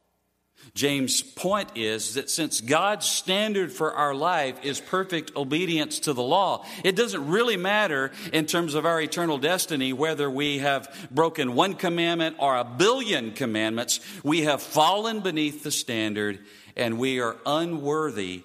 James' 0.75 1.23
point 1.23 1.71
is 1.75 2.15
that 2.15 2.31
since 2.31 2.61
God's 2.61 3.07
standard 3.07 3.71
for 3.73 3.93
our 3.93 4.15
life 4.15 4.65
is 4.65 4.81
perfect 4.81 5.37
obedience 5.37 6.01
to 6.01 6.13
the 6.13 6.23
law, 6.23 6.65
it 6.83 6.97
doesn't 6.97 7.29
really 7.29 7.57
matter 7.59 8.11
in 8.33 8.47
terms 8.47 8.75
of 8.75 8.87
our 8.87 9.01
eternal 9.01 9.37
destiny 9.37 9.93
whether 9.93 10.31
we 10.31 10.59
have 10.59 11.09
broken 11.11 11.55
one 11.55 11.75
commandment 11.75 12.37
or 12.39 12.57
a 12.57 12.65
billion 12.65 13.33
commandments. 13.33 14.01
We 14.25 14.43
have 14.43 14.63
fallen 14.63 15.21
beneath 15.21 15.63
the 15.63 15.71
standard 15.71 16.39
and 16.77 16.99
we 16.99 17.21
are 17.21 17.37
unworthy 17.45 18.45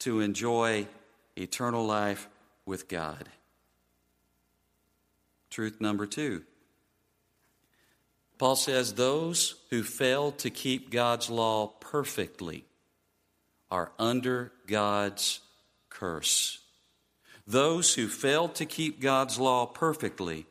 to 0.00 0.20
enjoy 0.20 0.86
eternal 1.36 1.86
life 1.86 2.28
with 2.66 2.88
God. 2.88 3.28
Truth 5.50 5.80
number 5.80 6.06
two 6.06 6.42
Paul 8.42 8.56
says, 8.56 8.94
Those 8.94 9.54
who 9.70 9.84
fail 9.84 10.32
to 10.32 10.50
keep 10.50 10.90
God's 10.90 11.30
law 11.30 11.68
perfectly 11.78 12.64
are 13.70 13.92
under 14.00 14.50
God's 14.66 15.38
curse. 15.88 16.58
Those 17.46 17.94
who 17.94 18.08
fail 18.08 18.48
to 18.48 18.66
keep 18.66 19.00
God's 19.00 19.38
law 19.38 19.64
perfectly 19.66 20.46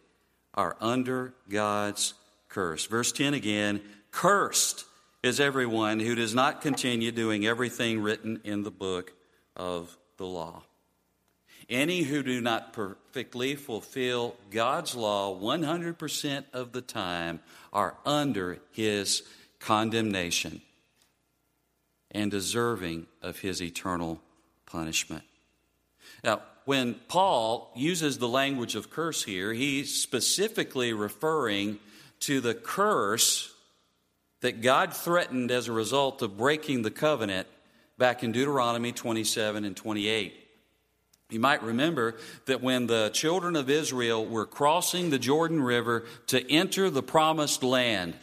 are 0.53 0.77
under 0.79 1.33
God's 1.49 2.13
curse. 2.47 2.85
Verse 2.85 3.11
10 3.11 3.33
again 3.33 3.81
Cursed 4.11 4.85
is 5.21 5.41
everyone 5.41 5.99
who 5.99 6.15
does 6.15 6.33
not 6.33 6.61
continue 6.61 7.11
doing 7.11 7.45
everything 7.45 7.99
written 7.99 8.39
in 8.45 8.63
the 8.63 8.71
book 8.71 9.11
of 9.57 9.97
the 10.15 10.25
law. 10.25 10.63
Any 11.71 12.01
who 12.01 12.21
do 12.21 12.41
not 12.41 12.73
perfectly 12.73 13.55
fulfill 13.55 14.35
God's 14.51 14.93
law 14.93 15.33
100% 15.33 16.43
of 16.51 16.73
the 16.73 16.81
time 16.81 17.39
are 17.71 17.95
under 18.05 18.59
his 18.73 19.23
condemnation 19.59 20.61
and 22.11 22.29
deserving 22.29 23.07
of 23.21 23.39
his 23.39 23.63
eternal 23.63 24.19
punishment. 24.65 25.23
Now, 26.25 26.41
when 26.65 26.95
Paul 27.07 27.71
uses 27.73 28.17
the 28.17 28.27
language 28.27 28.75
of 28.75 28.89
curse 28.89 29.23
here, 29.23 29.53
he's 29.53 29.95
specifically 29.95 30.91
referring 30.91 31.79
to 32.19 32.41
the 32.41 32.53
curse 32.53 33.55
that 34.41 34.61
God 34.61 34.93
threatened 34.93 35.51
as 35.51 35.69
a 35.69 35.71
result 35.71 36.21
of 36.21 36.37
breaking 36.37 36.81
the 36.81 36.91
covenant 36.91 37.47
back 37.97 38.25
in 38.25 38.33
Deuteronomy 38.33 38.91
27 38.91 39.63
and 39.63 39.77
28. 39.77 40.40
You 41.31 41.39
might 41.39 41.63
remember 41.63 42.15
that 42.45 42.61
when 42.61 42.87
the 42.87 43.09
children 43.13 43.55
of 43.55 43.69
Israel 43.69 44.25
were 44.25 44.45
crossing 44.45 45.09
the 45.09 45.19
Jordan 45.19 45.63
River 45.63 46.05
to 46.27 46.51
enter 46.51 46.89
the 46.89 47.01
promised 47.01 47.63
land, 47.63 48.15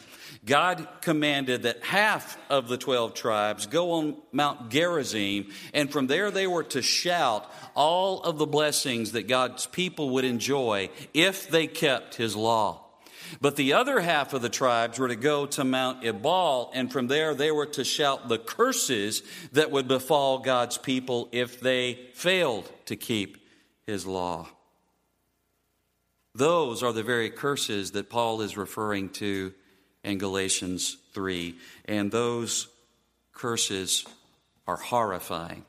God 0.45 0.87
commanded 1.01 1.63
that 1.63 1.83
half 1.83 2.37
of 2.49 2.69
the 2.69 2.77
12 2.77 3.13
tribes 3.13 3.65
go 3.65 3.93
on 3.93 4.15
Mount 4.31 4.69
Gerizim, 4.69 5.49
and 5.73 5.91
from 5.91 6.07
there 6.07 6.31
they 6.31 6.47
were 6.47 6.63
to 6.65 6.81
shout 6.81 7.51
all 7.75 8.21
of 8.21 8.37
the 8.37 8.45
blessings 8.45 9.11
that 9.13 9.27
God's 9.27 9.65
people 9.65 10.11
would 10.11 10.25
enjoy 10.25 10.89
if 11.13 11.49
they 11.49 11.67
kept 11.67 12.15
his 12.15 12.35
law. 12.35 12.88
But 13.41 13.55
the 13.55 13.73
other 13.73 13.99
half 13.99 14.33
of 14.33 14.41
the 14.41 14.49
tribes 14.49 14.99
were 14.99 15.07
to 15.07 15.15
go 15.15 15.45
to 15.47 15.63
Mount 15.63 16.05
Ebal, 16.05 16.71
and 16.73 16.91
from 16.91 17.07
there 17.07 17.33
they 17.33 17.51
were 17.51 17.65
to 17.67 17.83
shout 17.83 18.27
the 18.27 18.37
curses 18.37 19.23
that 19.51 19.71
would 19.71 19.87
befall 19.87 20.39
God's 20.39 20.77
people 20.77 21.29
if 21.31 21.59
they 21.59 21.99
failed 22.13 22.71
to 22.85 22.95
keep 22.95 23.37
his 23.85 24.05
law. 24.05 24.47
Those 26.35 26.83
are 26.83 26.93
the 26.93 27.03
very 27.03 27.29
curses 27.29 27.91
that 27.91 28.09
Paul 28.09 28.41
is 28.41 28.55
referring 28.55 29.09
to 29.09 29.53
in 30.03 30.17
Galatians 30.17 30.97
3. 31.13 31.55
And 31.85 32.11
those 32.11 32.67
curses 33.33 34.05
are 34.67 34.77
horrifying. 34.77 35.65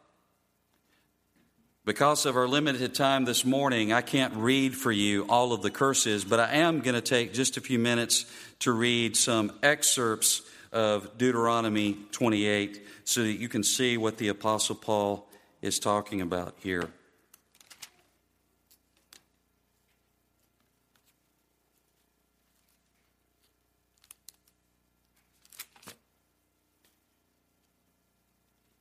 Because 1.90 2.25
of 2.25 2.37
our 2.37 2.47
limited 2.47 2.94
time 2.94 3.25
this 3.25 3.44
morning, 3.44 3.92
I 3.92 4.00
can't 4.00 4.32
read 4.37 4.76
for 4.76 4.92
you 4.92 5.25
all 5.28 5.52
of 5.52 5.61
the 5.61 5.73
curses, 5.73 6.25
but 6.25 6.38
I 6.38 6.52
am 6.59 6.82
going 6.82 6.94
to 6.94 7.00
take 7.00 7.35
just 7.35 7.56
a 7.56 7.61
few 7.61 7.80
minutes 7.80 8.26
to 8.61 8.70
read 8.70 9.16
some 9.16 9.50
excerpts 9.61 10.42
of 10.70 11.18
Deuteronomy 11.18 11.97
28 12.12 12.80
so 13.02 13.25
that 13.25 13.32
you 13.32 13.49
can 13.49 13.64
see 13.64 13.97
what 13.97 14.18
the 14.18 14.28
Apostle 14.28 14.76
Paul 14.76 15.26
is 15.62 15.80
talking 15.80 16.20
about 16.20 16.54
here. 16.62 16.88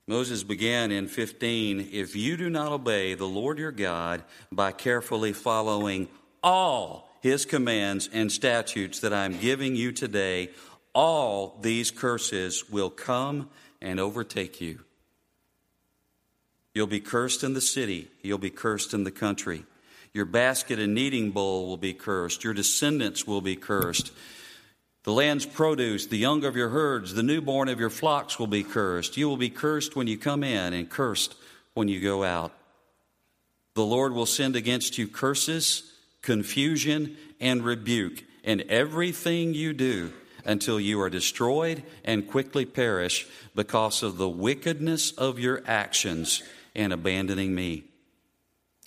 Moses 0.09 0.41
began 0.41 0.91
in 0.91 1.07
15 1.07 1.89
If 1.91 2.15
you 2.15 2.35
do 2.35 2.49
not 2.49 2.71
obey 2.71 3.13
the 3.13 3.27
Lord 3.27 3.59
your 3.59 3.71
God 3.71 4.23
by 4.51 4.71
carefully 4.71 5.33
following 5.33 6.07
all 6.41 7.07
his 7.21 7.45
commands 7.45 8.09
and 8.11 8.31
statutes 8.31 9.01
that 9.01 9.13
I 9.13 9.25
am 9.25 9.37
giving 9.37 9.75
you 9.75 9.91
today, 9.91 10.49
all 10.95 11.59
these 11.61 11.91
curses 11.91 12.67
will 12.71 12.89
come 12.89 13.51
and 13.83 13.99
overtake 13.99 14.59
you. 14.59 14.79
You'll 16.73 16.87
be 16.87 17.01
cursed 17.01 17.43
in 17.43 17.53
the 17.53 17.61
city, 17.61 18.09
you'll 18.23 18.39
be 18.39 18.49
cursed 18.49 18.95
in 18.95 19.03
the 19.03 19.11
country. 19.11 19.63
Your 20.11 20.25
basket 20.25 20.79
and 20.79 20.95
kneading 20.95 21.29
bowl 21.29 21.67
will 21.67 21.77
be 21.77 21.93
cursed, 21.93 22.43
your 22.43 22.55
descendants 22.55 23.27
will 23.27 23.41
be 23.41 23.55
cursed. 23.55 24.11
The 25.09 25.15
land's 25.15 25.47
produce, 25.47 26.05
the 26.05 26.19
young 26.19 26.45
of 26.45 26.55
your 26.55 26.69
herds, 26.69 27.15
the 27.15 27.23
newborn 27.23 27.67
of 27.67 27.79
your 27.79 27.89
flocks 27.89 28.37
will 28.37 28.45
be 28.45 28.61
cursed. 28.61 29.17
You 29.17 29.27
will 29.27 29.37
be 29.37 29.49
cursed 29.49 29.95
when 29.95 30.05
you 30.05 30.19
come 30.19 30.43
in 30.43 30.71
and 30.71 30.87
cursed 30.87 31.33
when 31.73 31.87
you 31.87 31.99
go 31.99 32.23
out. 32.23 32.51
The 33.73 33.83
Lord 33.83 34.13
will 34.13 34.27
send 34.27 34.55
against 34.55 34.99
you 34.99 35.07
curses, 35.07 35.91
confusion, 36.21 37.17
and 37.39 37.65
rebuke 37.65 38.23
in 38.43 38.69
everything 38.69 39.55
you 39.55 39.73
do 39.73 40.13
until 40.45 40.79
you 40.79 41.01
are 41.01 41.09
destroyed 41.09 41.81
and 42.05 42.27
quickly 42.27 42.65
perish 42.65 43.25
because 43.55 44.03
of 44.03 44.17
the 44.17 44.29
wickedness 44.29 45.11
of 45.13 45.39
your 45.39 45.63
actions 45.65 46.43
and 46.75 46.93
abandoning 46.93 47.55
me. 47.55 47.88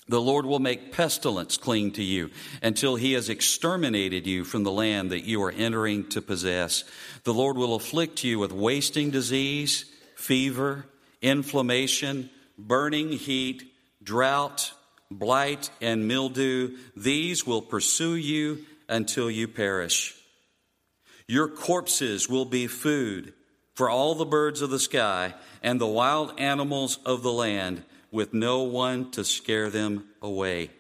The 0.09 0.21
Lord 0.21 0.47
will 0.47 0.59
make 0.59 0.93
pestilence 0.93 1.57
cling 1.57 1.93
to 1.93 2.03
you 2.03 2.31
until 2.61 2.97
he 2.97 3.13
has 3.13 3.29
exterminated 3.29 4.27
you 4.27 4.45
from 4.45 4.65
the 4.65 4.73
land 4.73 5.13
that 5.13 5.25
you 5.25 5.43
are 5.43 5.53
entering 5.53 6.09
to 6.11 6.21
possess. 6.21 6.85
The 7.25 7.35
Lord 7.35 7.57
will 7.57 7.77
afflict 7.77 8.25
you 8.25 8.39
with 8.39 8.53
wasting 8.53 9.11
disease, 9.11 9.85
fever, 10.17 10.87
inflammation, 11.21 12.31
burning 12.59 13.13
heat, 13.13 13.73
drought, 14.03 14.73
blight, 15.11 15.71
and 15.81 16.09
mildew. 16.09 16.77
These 16.97 17.47
will 17.47 17.63
pursue 17.63 18.17
you 18.17 18.67
until 18.89 19.31
you 19.31 19.47
perish. 19.47 20.17
Your 21.29 21.49
corpses 21.49 22.29
will 22.29 22.45
be 22.45 22.67
food 22.67 23.35
for 23.75 23.89
all 23.89 24.17
the 24.17 24.25
birds 24.25 24.63
of 24.63 24.71
the 24.71 24.81
sky 24.81 25.35
and 25.63 25.81
the 25.81 25.87
wild 25.87 26.39
animals 26.41 26.99
of 27.07 27.23
the 27.23 27.33
land 27.33 27.85
with 28.13 28.33
no 28.33 28.63
one 28.63 29.11
to 29.11 29.25
scare 29.25 29.71
them 29.71 30.05
away. 30.21 30.71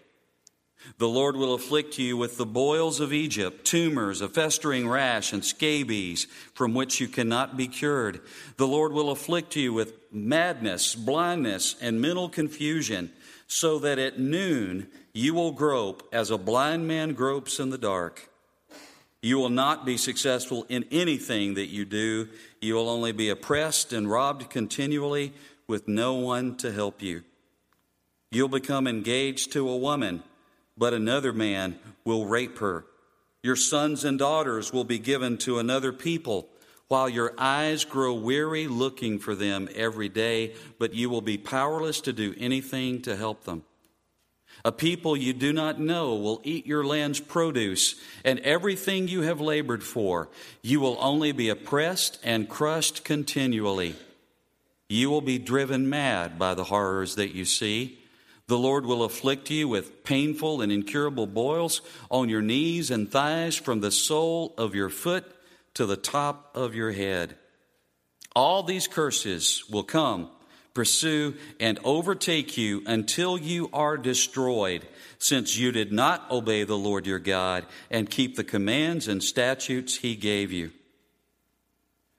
The 0.99 1.09
Lord 1.09 1.37
will 1.37 1.55
afflict 1.55 1.99
you 1.99 2.16
with 2.16 2.37
the 2.37 2.47
boils 2.47 3.01
of 3.01 3.12
Egypt, 3.12 3.64
tumors, 3.64 4.21
a 4.21 4.29
festering 4.29 4.88
rash, 4.88 5.33
and 5.33 5.45
scabies 5.45 6.27
from 6.55 6.75
which 6.75 7.01
you 7.01 7.09
cannot 7.09 7.57
be 7.57 7.68
cured. 7.68 8.21
The 8.57 8.66
Lord 8.66 8.92
will 8.92 9.11
afflict 9.11 9.57
you 9.57 9.73
with 9.73 9.95
madness, 10.12 10.95
blindness, 10.95 11.77
and 11.81 12.01
mental 12.01 12.29
confusion, 12.29 13.12
so 13.47 13.79
that 13.79 13.99
at 13.99 14.18
noon 14.18 14.88
you 15.12 15.35
will 15.35 15.53
grope 15.53 16.09
as 16.12 16.31
a 16.31 16.38
blind 16.38 16.88
man 16.88 17.14
gropes 17.14 17.61
in 17.61 17.71
the 17.71 17.79
dark. 17.79 18.29
You 19.21 19.38
will 19.38 19.51
not 19.51 19.87
be 19.87 19.97
successful 19.99 20.66
in 20.68 20.85
anything 20.90 21.55
that 21.55 21.68
you 21.68 21.85
do. 21.85 22.29
You 22.61 22.75
will 22.75 22.88
only 22.88 23.12
be 23.12 23.29
oppressed 23.29 23.92
and 23.92 24.11
robbed 24.11 24.51
continually 24.51 25.33
with 25.66 25.88
no 25.88 26.14
one 26.14 26.57
to 26.59 26.72
help 26.72 27.03
you. 27.03 27.22
You'll 28.31 28.48
become 28.48 28.87
engaged 28.87 29.53
to 29.53 29.68
a 29.68 29.77
woman, 29.77 30.22
but 30.77 30.94
another 30.94 31.33
man 31.33 31.79
will 32.05 32.27
rape 32.27 32.59
her. 32.59 32.87
Your 33.42 33.57
sons 33.57 34.05
and 34.05 34.18
daughters 34.18 34.72
will 34.72 34.85
be 34.85 34.98
given 34.98 35.37
to 35.38 35.59
another 35.59 35.92
people, 35.92 36.48
while 36.88 37.09
your 37.09 37.35
eyes 37.38 37.85
grow 37.85 38.14
weary 38.14 38.68
looking 38.68 39.18
for 39.18 39.35
them 39.35 39.68
every 39.75 40.09
day, 40.09 40.55
but 40.79 40.94
you 40.94 41.11
will 41.11 41.22
be 41.22 41.38
powerless 41.38 42.01
to 42.03 42.12
do 42.12 42.35
anything 42.38 43.03
to 43.03 43.16
help 43.16 43.44
them. 43.44 43.64
A 44.64 44.70
people 44.70 45.16
you 45.16 45.33
do 45.33 45.53
not 45.53 45.81
know 45.81 46.14
will 46.14 46.40
eat 46.44 46.66
your 46.66 46.85
land's 46.85 47.18
produce 47.18 47.96
and 48.25 48.38
everything 48.40 49.09
you 49.09 49.22
have 49.22 49.40
labored 49.40 49.83
for. 49.83 50.29
You 50.62 50.81
will 50.81 50.96
only 51.01 51.33
be 51.33 51.48
oppressed 51.48 52.18
and 52.22 52.48
crushed 52.48 53.05
continually. 53.05 53.96
You 54.92 55.09
will 55.09 55.22
be 55.22 55.38
driven 55.38 55.88
mad 55.88 56.38
by 56.38 56.52
the 56.52 56.64
horrors 56.64 57.14
that 57.14 57.35
you 57.35 57.46
see. 57.46 57.98
The 58.46 58.59
Lord 58.59 58.85
will 58.85 59.05
afflict 59.05 59.48
you 59.48 59.66
with 59.66 60.05
painful 60.05 60.61
and 60.61 60.70
incurable 60.70 61.26
boils 61.26 61.81
on 62.11 62.28
your 62.28 62.42
knees 62.42 62.90
and 62.90 63.11
thighs 63.11 63.57
from 63.57 63.81
the 63.81 63.90
sole 63.90 64.52
of 64.59 64.74
your 64.74 64.90
foot 64.90 65.24
to 65.76 65.87
the 65.87 65.96
top 65.96 66.50
of 66.55 66.74
your 66.74 66.92
head. 66.92 67.37
All 68.37 68.62
these 68.62 68.87
curses 68.87 69.64
will 69.70 69.83
come, 69.83 70.28
pursue, 70.74 71.37
and 71.59 71.78
overtake 71.85 72.59
you 72.59 72.83
until 72.85 73.38
you 73.38 73.70
are 73.72 73.96
destroyed, 73.96 74.87
since 75.18 75.57
you 75.57 75.72
did 75.72 75.90
not 75.90 76.31
obey 76.31 76.64
the 76.64 76.76
Lord 76.76 77.07
your 77.07 77.18
God 77.18 77.64
and 77.90 78.11
keep 78.11 78.37
the 78.37 78.44
commands 78.44 79.09
and 79.09 79.22
statutes 79.22 79.96
he 79.96 80.16
gave 80.16 80.52
you. 80.52 80.70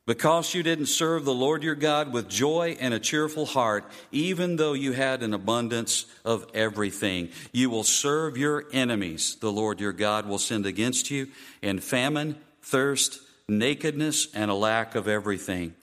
Because 0.06 0.54
you 0.54 0.64
didn't 0.64 0.88
serve 0.88 1.24
the 1.24 1.34
Lord 1.34 1.64
your 1.64 1.76
God 1.76 2.12
with 2.12 2.28
joy 2.28 2.76
and 2.80 2.94
a 2.94 3.00
cheerful 3.00 3.46
heart, 3.46 3.90
even 4.12 4.58
though 4.58 4.74
you 4.74 4.92
had 4.92 5.24
an 5.24 5.34
abundance 5.34 6.06
of 6.26 6.46
everything, 6.54 7.30
you 7.54 7.70
will 7.70 7.86
serve 7.86 8.38
your 8.38 8.66
enemies. 8.74 9.38
The 9.40 9.52
Lord 9.52 9.80
your 9.80 9.94
God 9.94 10.28
will 10.28 10.40
send 10.40 10.66
against 10.66 11.10
you 11.10 11.30
in 11.62 11.80
famine, 11.80 12.36
thirst, 12.62 13.22
nakedness, 13.48 14.28
and 14.34 14.52
a 14.52 14.56
lack 14.56 14.96
of 14.96 15.08
everything. 15.08 15.74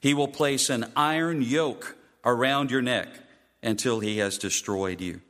He 0.00 0.14
will 0.14 0.28
place 0.28 0.70
an 0.70 0.90
iron 0.96 1.42
yoke 1.42 1.96
around 2.24 2.70
your 2.70 2.82
neck 2.82 3.08
until 3.62 4.00
he 4.00 4.18
has 4.18 4.38
destroyed 4.38 5.02
you. 5.02 5.20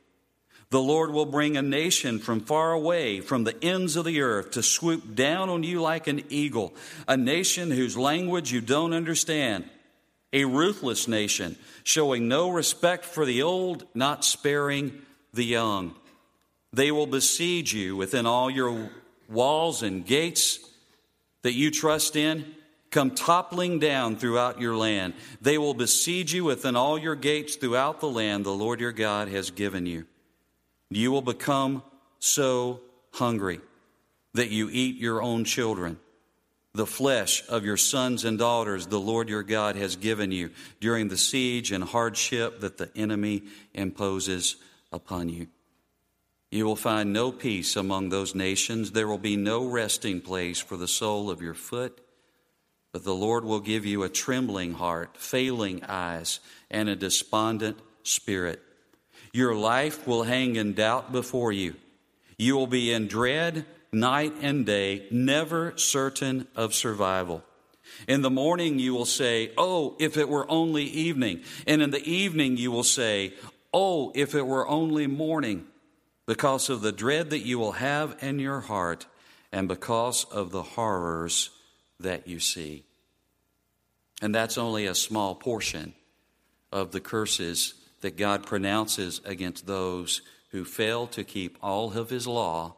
The 0.71 0.81
Lord 0.81 1.11
will 1.11 1.25
bring 1.25 1.57
a 1.57 1.61
nation 1.61 2.17
from 2.17 2.39
far 2.39 2.71
away, 2.71 3.19
from 3.19 3.43
the 3.43 3.61
ends 3.61 3.97
of 3.97 4.05
the 4.05 4.21
earth, 4.21 4.51
to 4.51 4.63
swoop 4.63 5.15
down 5.15 5.49
on 5.49 5.63
you 5.63 5.81
like 5.81 6.07
an 6.07 6.23
eagle, 6.29 6.73
a 7.09 7.17
nation 7.17 7.71
whose 7.71 7.97
language 7.97 8.53
you 8.53 8.61
don't 8.61 8.93
understand, 8.93 9.65
a 10.31 10.45
ruthless 10.45 11.09
nation, 11.09 11.57
showing 11.83 12.29
no 12.29 12.49
respect 12.49 13.03
for 13.03 13.25
the 13.25 13.41
old, 13.41 13.85
not 13.93 14.23
sparing 14.23 15.01
the 15.33 15.43
young. 15.43 15.93
They 16.71 16.89
will 16.89 17.07
besiege 17.07 17.73
you 17.73 17.97
within 17.97 18.25
all 18.25 18.49
your 18.49 18.91
walls 19.27 19.83
and 19.83 20.05
gates 20.05 20.59
that 21.41 21.51
you 21.53 21.69
trust 21.69 22.15
in, 22.15 22.45
come 22.91 23.11
toppling 23.11 23.79
down 23.79 24.15
throughout 24.15 24.61
your 24.61 24.77
land. 24.77 25.15
They 25.41 25.57
will 25.57 25.73
besiege 25.73 26.33
you 26.33 26.45
within 26.45 26.77
all 26.77 26.97
your 26.97 27.15
gates 27.15 27.57
throughout 27.57 27.99
the 27.99 28.09
land 28.09 28.45
the 28.45 28.51
Lord 28.51 28.79
your 28.79 28.93
God 28.93 29.27
has 29.27 29.51
given 29.51 29.85
you. 29.85 30.05
You 30.91 31.11
will 31.11 31.23
become 31.23 31.81
so 32.19 32.81
hungry 33.13 33.59
that 34.33 34.51
you 34.51 34.69
eat 34.71 34.97
your 34.97 35.23
own 35.23 35.43
children 35.43 35.97
the 36.73 36.85
flesh 36.85 37.43
of 37.49 37.65
your 37.65 37.77
sons 37.77 38.23
and 38.23 38.39
daughters 38.39 38.87
the 38.87 38.99
Lord 38.99 39.27
your 39.27 39.43
God 39.43 39.75
has 39.75 39.95
given 39.95 40.31
you 40.31 40.51
during 40.79 41.09
the 41.09 41.17
siege 41.17 41.71
and 41.71 41.83
hardship 41.83 42.61
that 42.61 42.77
the 42.77 42.89
enemy 42.95 43.43
imposes 43.73 44.55
upon 44.91 45.27
you. 45.27 45.47
You 46.49 46.65
will 46.65 46.77
find 46.77 47.13
no 47.13 47.31
peace 47.31 47.75
among 47.75 48.09
those 48.09 48.35
nations. 48.35 48.91
There 48.91 49.07
will 49.07 49.17
be 49.17 49.37
no 49.37 49.65
resting 49.65 50.21
place 50.21 50.59
for 50.59 50.77
the 50.77 50.87
sole 50.87 51.29
of 51.29 51.41
your 51.41 51.53
foot. 51.53 51.99
But 52.91 53.05
the 53.05 53.15
Lord 53.15 53.45
will 53.45 53.61
give 53.61 53.85
you 53.85 54.03
a 54.03 54.09
trembling 54.09 54.73
heart, 54.73 55.15
failing 55.15 55.83
eyes, 55.85 56.41
and 56.69 56.89
a 56.89 56.95
despondent 56.95 57.79
spirit. 58.03 58.61
Your 59.33 59.55
life 59.55 60.07
will 60.07 60.23
hang 60.23 60.55
in 60.55 60.73
doubt 60.73 61.11
before 61.11 61.51
you. 61.51 61.75
You 62.37 62.55
will 62.55 62.67
be 62.67 62.91
in 62.91 63.07
dread 63.07 63.65
night 63.91 64.33
and 64.41 64.65
day, 64.65 65.05
never 65.11 65.77
certain 65.77 66.47
of 66.55 66.73
survival. 66.73 67.43
In 68.07 68.21
the 68.21 68.29
morning 68.29 68.79
you 68.79 68.93
will 68.93 69.05
say, 69.05 69.51
Oh, 69.57 69.95
if 69.99 70.17
it 70.17 70.29
were 70.29 70.49
only 70.49 70.83
evening. 70.83 71.41
And 71.67 71.81
in 71.81 71.91
the 71.91 72.03
evening 72.03 72.57
you 72.57 72.71
will 72.71 72.83
say, 72.83 73.33
Oh, 73.73 74.11
if 74.15 74.35
it 74.35 74.45
were 74.45 74.67
only 74.67 75.07
morning, 75.07 75.65
because 76.25 76.69
of 76.69 76.81
the 76.81 76.91
dread 76.91 77.29
that 77.31 77.45
you 77.45 77.59
will 77.59 77.73
have 77.73 78.17
in 78.21 78.39
your 78.39 78.61
heart 78.61 79.05
and 79.51 79.67
because 79.67 80.23
of 80.25 80.51
the 80.51 80.63
horrors 80.63 81.49
that 81.99 82.27
you 82.27 82.39
see. 82.39 82.83
And 84.21 84.33
that's 84.33 84.57
only 84.57 84.85
a 84.85 84.95
small 84.95 85.35
portion 85.35 85.93
of 86.71 86.91
the 86.91 86.99
curses 86.99 87.73
that 88.01 88.17
God 88.17 88.45
pronounces 88.45 89.21
against 89.25 89.65
those 89.65 90.21
who 90.51 90.65
fail 90.65 91.07
to 91.07 91.23
keep 91.23 91.57
all 91.61 91.93
of 91.93 92.09
His 92.09 92.27
law 92.27 92.75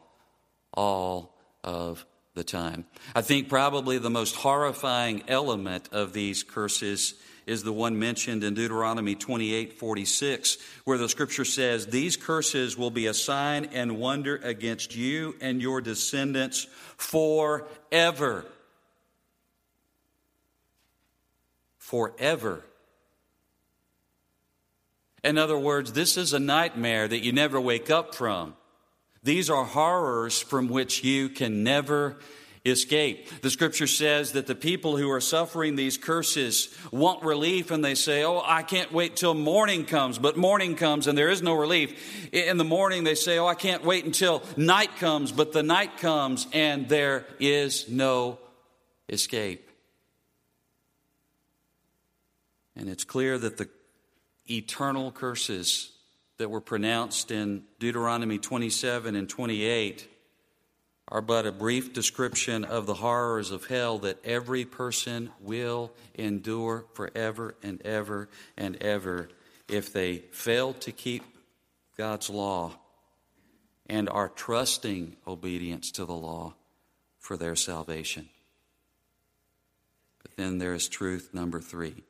all 0.72 1.34
of 1.62 2.04
the 2.34 2.44
time. 2.44 2.84
I 3.14 3.22
think 3.22 3.48
probably 3.48 3.98
the 3.98 4.10
most 4.10 4.34
horrifying 4.36 5.22
element 5.28 5.88
of 5.92 6.12
these 6.12 6.42
curses 6.42 7.14
is 7.46 7.62
the 7.62 7.72
one 7.72 7.98
mentioned 7.98 8.42
in 8.42 8.54
Deuteronomy 8.54 9.14
28 9.14 9.74
46, 9.74 10.58
where 10.84 10.98
the 10.98 11.08
scripture 11.08 11.44
says, 11.44 11.86
These 11.86 12.16
curses 12.16 12.76
will 12.76 12.90
be 12.90 13.06
a 13.06 13.14
sign 13.14 13.66
and 13.66 13.98
wonder 13.98 14.36
against 14.36 14.96
you 14.96 15.36
and 15.40 15.60
your 15.60 15.80
descendants 15.80 16.66
forever. 16.96 18.46
Forever. 21.78 22.64
In 25.24 25.38
other 25.38 25.58
words, 25.58 25.92
this 25.92 26.18
is 26.18 26.34
a 26.34 26.38
nightmare 26.38 27.08
that 27.08 27.24
you 27.24 27.32
never 27.32 27.58
wake 27.58 27.90
up 27.90 28.14
from. 28.14 28.54
These 29.22 29.48
are 29.48 29.64
horrors 29.64 30.38
from 30.38 30.68
which 30.68 31.02
you 31.02 31.30
can 31.30 31.64
never 31.64 32.18
escape. 32.66 33.40
The 33.40 33.48
scripture 33.48 33.86
says 33.86 34.32
that 34.32 34.46
the 34.46 34.54
people 34.54 34.98
who 34.98 35.10
are 35.10 35.22
suffering 35.22 35.76
these 35.76 35.96
curses 35.96 36.76
want 36.90 37.22
relief 37.22 37.70
and 37.70 37.82
they 37.82 37.94
say, 37.94 38.22
Oh, 38.22 38.42
I 38.44 38.62
can't 38.62 38.92
wait 38.92 39.16
till 39.16 39.32
morning 39.32 39.86
comes. 39.86 40.18
But 40.18 40.36
morning 40.36 40.76
comes 40.76 41.06
and 41.06 41.16
there 41.16 41.30
is 41.30 41.40
no 41.40 41.54
relief. 41.54 42.32
In 42.32 42.58
the 42.58 42.64
morning 42.64 43.04
they 43.04 43.14
say, 43.14 43.38
Oh, 43.38 43.46
I 43.46 43.54
can't 43.54 43.82
wait 43.82 44.04
until 44.04 44.42
night 44.58 44.96
comes. 44.96 45.32
But 45.32 45.52
the 45.52 45.62
night 45.62 45.96
comes 45.98 46.46
and 46.52 46.86
there 46.86 47.26
is 47.40 47.88
no 47.88 48.38
escape. 49.08 49.70
And 52.76 52.90
it's 52.90 53.04
clear 53.04 53.38
that 53.38 53.56
the 53.56 53.68
eternal 54.50 55.10
curses 55.10 55.90
that 56.38 56.50
were 56.50 56.60
pronounced 56.60 57.30
in 57.30 57.64
Deuteronomy 57.78 58.38
27 58.38 59.14
and 59.14 59.28
28 59.28 60.08
are 61.08 61.20
but 61.20 61.46
a 61.46 61.52
brief 61.52 61.92
description 61.92 62.64
of 62.64 62.86
the 62.86 62.94
horrors 62.94 63.50
of 63.50 63.66
hell 63.66 63.98
that 63.98 64.24
every 64.24 64.64
person 64.64 65.30
will 65.40 65.92
endure 66.14 66.84
forever 66.94 67.54
and 67.62 67.80
ever 67.82 68.28
and 68.56 68.76
ever 68.82 69.28
if 69.68 69.92
they 69.92 70.18
fail 70.32 70.72
to 70.72 70.92
keep 70.92 71.22
God's 71.96 72.30
law 72.30 72.72
and 73.86 74.08
are 74.08 74.28
trusting 74.28 75.16
obedience 75.26 75.90
to 75.92 76.04
the 76.04 76.14
law 76.14 76.54
for 77.18 77.36
their 77.36 77.54
salvation. 77.54 78.28
But 80.22 80.36
then 80.36 80.58
there 80.58 80.74
is 80.74 80.88
truth 80.88 81.30
number 81.32 81.60
three. 81.60 82.02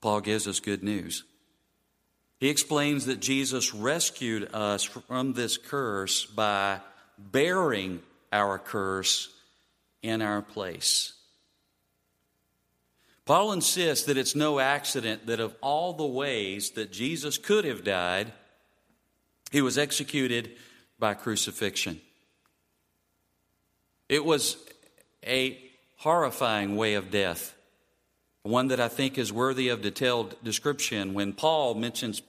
Paul 0.00 0.20
gives 0.20 0.46
us 0.46 0.60
good 0.60 0.82
news. 0.82 1.24
He 2.38 2.48
explains 2.48 3.06
that 3.06 3.20
Jesus 3.20 3.74
rescued 3.74 4.54
us 4.54 4.82
from 4.82 5.34
this 5.34 5.58
curse 5.58 6.24
by 6.24 6.80
bearing 7.18 8.00
our 8.32 8.58
curse 8.58 9.28
in 10.02 10.22
our 10.22 10.40
place. 10.40 11.12
Paul 13.26 13.52
insists 13.52 14.06
that 14.06 14.16
it's 14.16 14.34
no 14.34 14.58
accident 14.58 15.26
that 15.26 15.38
of 15.38 15.54
all 15.60 15.92
the 15.92 16.06
ways 16.06 16.70
that 16.72 16.90
Jesus 16.90 17.38
could 17.38 17.64
have 17.64 17.84
died, 17.84 18.32
he 19.52 19.60
was 19.60 19.78
executed 19.78 20.52
by 20.98 21.14
crucifixion. 21.14 22.00
It 24.08 24.24
was 24.24 24.56
a 25.24 25.58
horrifying 25.98 26.74
way 26.76 26.94
of 26.94 27.10
death, 27.10 27.54
one 28.42 28.68
that 28.68 28.80
I 28.80 28.88
think 28.88 29.18
is 29.18 29.32
worthy 29.32 29.68
of 29.68 29.82
detailed 29.82 30.34
description. 30.42 31.14
When 31.14 31.32
Paul 31.32 31.74
mentions 31.74 32.22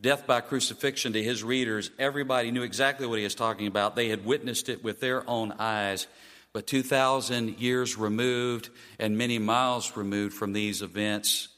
death 0.00 0.26
by 0.26 0.40
crucifixion 0.40 1.12
to 1.14 1.22
his 1.22 1.42
readers, 1.42 1.90
everybody 1.98 2.50
knew 2.50 2.62
exactly 2.62 3.06
what 3.06 3.18
he 3.18 3.24
was 3.24 3.34
talking 3.34 3.66
about. 3.66 3.96
They 3.96 4.08
had 4.08 4.24
witnessed 4.24 4.68
it 4.68 4.84
with 4.84 5.00
their 5.00 5.28
own 5.28 5.52
eyes. 5.58 6.06
But 6.52 6.66
2,000 6.66 7.58
years 7.60 7.96
removed 7.96 8.70
and 8.98 9.18
many 9.18 9.38
miles 9.38 9.96
removed 9.96 10.34
from 10.34 10.52
these 10.52 10.82
events, 10.82 11.48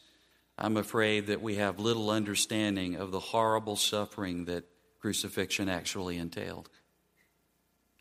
I'm 0.59 0.76
afraid 0.76 1.29
that 1.29 1.42
we 1.42 1.57
have 1.57 1.79
little 1.79 2.11
understanding 2.11 2.96
of 2.96 3.11
the 3.11 3.20
horrible 3.20 3.76
suffering 3.76 4.44
that 4.46 4.64
crucifixion 5.00 5.68
actually 5.68 6.18
entailed. 6.18 6.68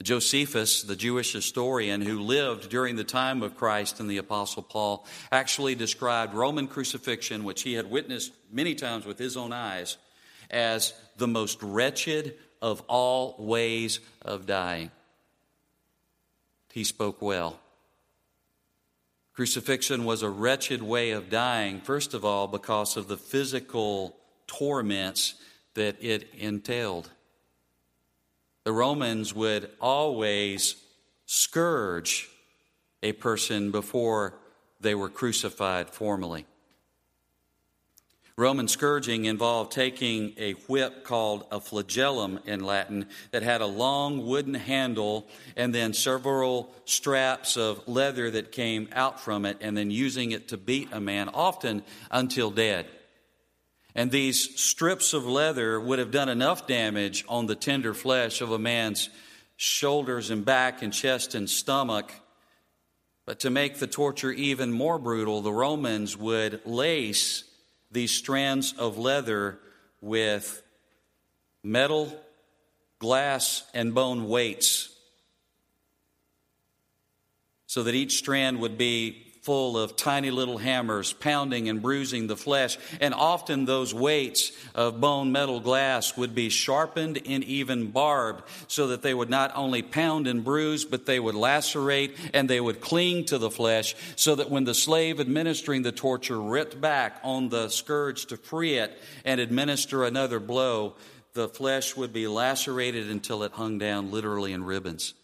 Josephus, 0.02 0.84
the 0.84 0.96
Jewish 0.96 1.34
historian 1.34 2.02
who 2.02 2.22
lived 2.22 2.70
during 2.70 2.96
the 2.96 3.04
time 3.04 3.44
of 3.44 3.58
Christ 3.58 4.00
and 4.00 4.10
the 4.10 4.18
Apostle 4.18 4.64
Paul, 4.64 5.06
actually 5.32 5.76
described 5.76 6.34
Roman 6.34 6.68
crucifixion, 6.68 7.44
which 7.44 7.64
he 7.64 7.74
had 7.74 7.90
witnessed 7.90 8.32
many 8.50 8.76
times 8.76 9.06
with 9.06 9.20
his 9.20 9.36
own 9.36 9.52
eyes, 9.52 9.98
as 10.50 10.94
the 11.18 11.28
most 11.28 11.62
wretched 11.62 12.36
of 12.62 12.82
all 12.88 13.36
ways 13.40 14.00
of 14.22 14.46
dying. 14.46 14.90
He 16.72 16.86
spoke 16.86 17.22
well. 17.22 17.60
Crucifixion 19.34 20.06
was 20.06 20.22
a 20.22 20.30
wretched 20.30 20.82
way 20.82 21.12
of 21.12 21.30
dying, 21.30 21.82
first 21.82 22.14
of 22.14 22.24
all, 22.24 22.48
because 22.48 22.96
of 22.96 23.08
the 23.08 23.18
physical 23.18 24.16
torments 24.48 25.36
that 25.74 26.02
it 26.02 26.30
entailed. 26.38 27.10
The 28.63 28.72
Romans 28.72 29.34
would 29.34 29.72
always 29.80 30.76
scourge 31.26 32.30
a 33.02 33.13
person 33.13 33.72
before 33.72 34.36
they 34.80 34.95
were 34.95 35.10
crucified 35.10 35.89
formally. 35.89 36.45
Roman 38.39 38.69
scourging 38.69 39.26
involved 39.26 39.74
taking 39.74 40.34
a 40.38 40.54
whip 40.54 41.04
called 41.04 41.45
a 41.52 41.60
flagellum 41.60 42.39
in 42.45 42.62
Latin 42.62 43.08
that 43.32 43.43
had 43.43 43.60
a 43.60 43.65
long 43.65 44.26
wooden 44.26 44.54
handle 44.54 45.28
and 45.58 45.76
then 45.76 45.93
several 45.93 46.74
straps 46.86 47.58
of 47.58 47.86
leather 47.86 48.32
that 48.32 48.54
came 48.54 48.88
out 48.93 49.19
from 49.19 49.45
it, 49.45 49.58
and 49.60 49.76
then 49.76 49.91
using 49.91 50.32
it 50.32 50.48
to 50.48 50.58
beat 50.58 50.88
a 50.93 51.02
man, 51.02 51.28
often 51.28 51.84
until 52.12 52.50
dead. 52.50 52.88
And 53.95 54.12
these 54.12 54.60
strips 54.60 55.13
of 55.13 55.25
leather 55.25 55.80
would 55.80 55.99
have 55.99 56.12
done 56.12 56.30
enough 56.30 56.67
damage 56.67 57.25
on 57.28 57.47
the 57.47 57.56
tender 57.56 57.93
flesh 57.93 58.41
of 58.41 58.52
a 58.52 58.60
man's 58.60 59.10
shoulders 59.58 60.30
and 60.30 60.45
back 60.45 60.82
and 60.82 60.93
chest 60.93 61.36
and 61.36 61.49
stomach. 61.49 62.12
But 63.25 63.41
to 63.41 63.49
make 63.49 63.78
the 63.78 63.88
torture 63.88 64.32
even 64.32 64.71
more 64.71 64.99
brutal, 64.99 65.41
the 65.41 65.54
Romans 65.54 66.15
would 66.15 66.62
lace 66.65 67.43
these 67.91 68.12
strands 68.12 68.73
of 68.78 68.97
leather 68.97 69.60
with 70.02 70.62
metal, 71.63 72.15
glass, 72.99 73.63
and 73.73 73.93
bone 73.93 74.28
weights 74.28 74.95
so 77.69 77.84
that 77.84 77.93
each 77.93 78.17
strand 78.17 78.60
would 78.60 78.80
be 78.80 79.29
full 79.50 79.80
of 79.80 79.96
tiny 79.96 80.30
little 80.30 80.60
hammers, 80.60 81.12
pounding 81.12 81.70
and 81.70 81.82
bruising 81.82 82.28
the 82.28 82.38
flesh. 82.38 82.78
And 83.02 83.16
often 83.16 83.66
those 83.66 83.96
weights 83.96 84.52
of 84.76 85.02
bone, 85.02 85.32
metal, 85.32 85.60
glass 85.60 86.16
would 86.16 86.36
be 86.36 86.50
sharpened 86.50 87.20
and 87.26 87.44
even 87.44 87.90
barbed 87.90 88.44
so 88.68 88.90
that 88.90 89.02
they 89.02 89.12
would 89.12 89.32
not 89.32 89.52
only 89.56 89.82
pound 89.82 90.28
and 90.28 90.44
bruise, 90.44 90.86
but 90.86 91.08
they 91.08 91.20
would 91.20 91.34
lacerate 91.34 92.16
and 92.32 92.48
they 92.48 92.62
would 92.62 92.80
cling 92.80 93.26
to 93.26 93.40
the 93.40 93.50
flesh 93.50 93.96
so 94.16 94.36
that 94.36 94.52
when 94.52 94.66
the 94.66 94.76
slave 94.76 95.20
administering 95.20 95.82
the 95.82 95.92
torture 95.92 96.40
ripped 96.40 96.80
back 96.80 97.20
on 97.24 97.50
the 97.50 97.70
scourge 97.70 98.28
to 98.28 98.38
free 98.38 98.76
it 98.76 99.02
and 99.26 99.42
administer 99.42 100.04
another 100.04 100.40
blow, 100.40 100.94
the 101.34 101.50
flesh 101.50 101.98
would 101.98 102.14
be 102.14 102.28
lacerated 102.28 103.10
until 103.10 103.42
it 103.42 103.54
hung 103.54 103.80
down 103.80 104.12
literally 104.12 104.54
in 104.54 104.64
ribbons. 104.64 105.16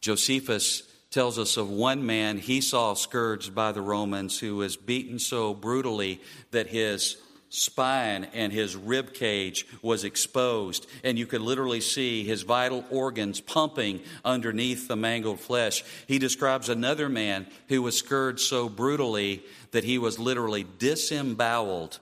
Josephus 0.00 0.82
tells 1.16 1.38
us 1.38 1.56
of 1.56 1.70
one 1.70 2.04
man 2.04 2.36
he 2.36 2.60
saw 2.60 2.92
scourged 2.92 3.54
by 3.54 3.72
the 3.72 3.80
Romans 3.80 4.38
who 4.38 4.56
was 4.56 4.76
beaten 4.76 5.18
so 5.18 5.54
brutally 5.54 6.20
that 6.50 6.66
his 6.66 7.16
spine 7.48 8.24
and 8.34 8.52
his 8.52 8.76
rib 8.76 9.14
cage 9.14 9.66
was 9.80 10.04
exposed, 10.04 10.86
and 11.02 11.18
you 11.18 11.24
could 11.24 11.40
literally 11.40 11.80
see 11.80 12.22
his 12.22 12.42
vital 12.42 12.84
organs 12.90 13.40
pumping 13.40 14.02
underneath 14.26 14.88
the 14.88 14.96
mangled 14.96 15.40
flesh. 15.40 15.82
He 16.06 16.18
describes 16.18 16.68
another 16.68 17.08
man 17.08 17.46
who 17.68 17.80
was 17.80 17.96
scourged 17.96 18.40
so 18.40 18.68
brutally 18.68 19.42
that 19.70 19.84
he 19.84 19.96
was 19.96 20.18
literally 20.18 20.66
disemboweled 20.78 21.98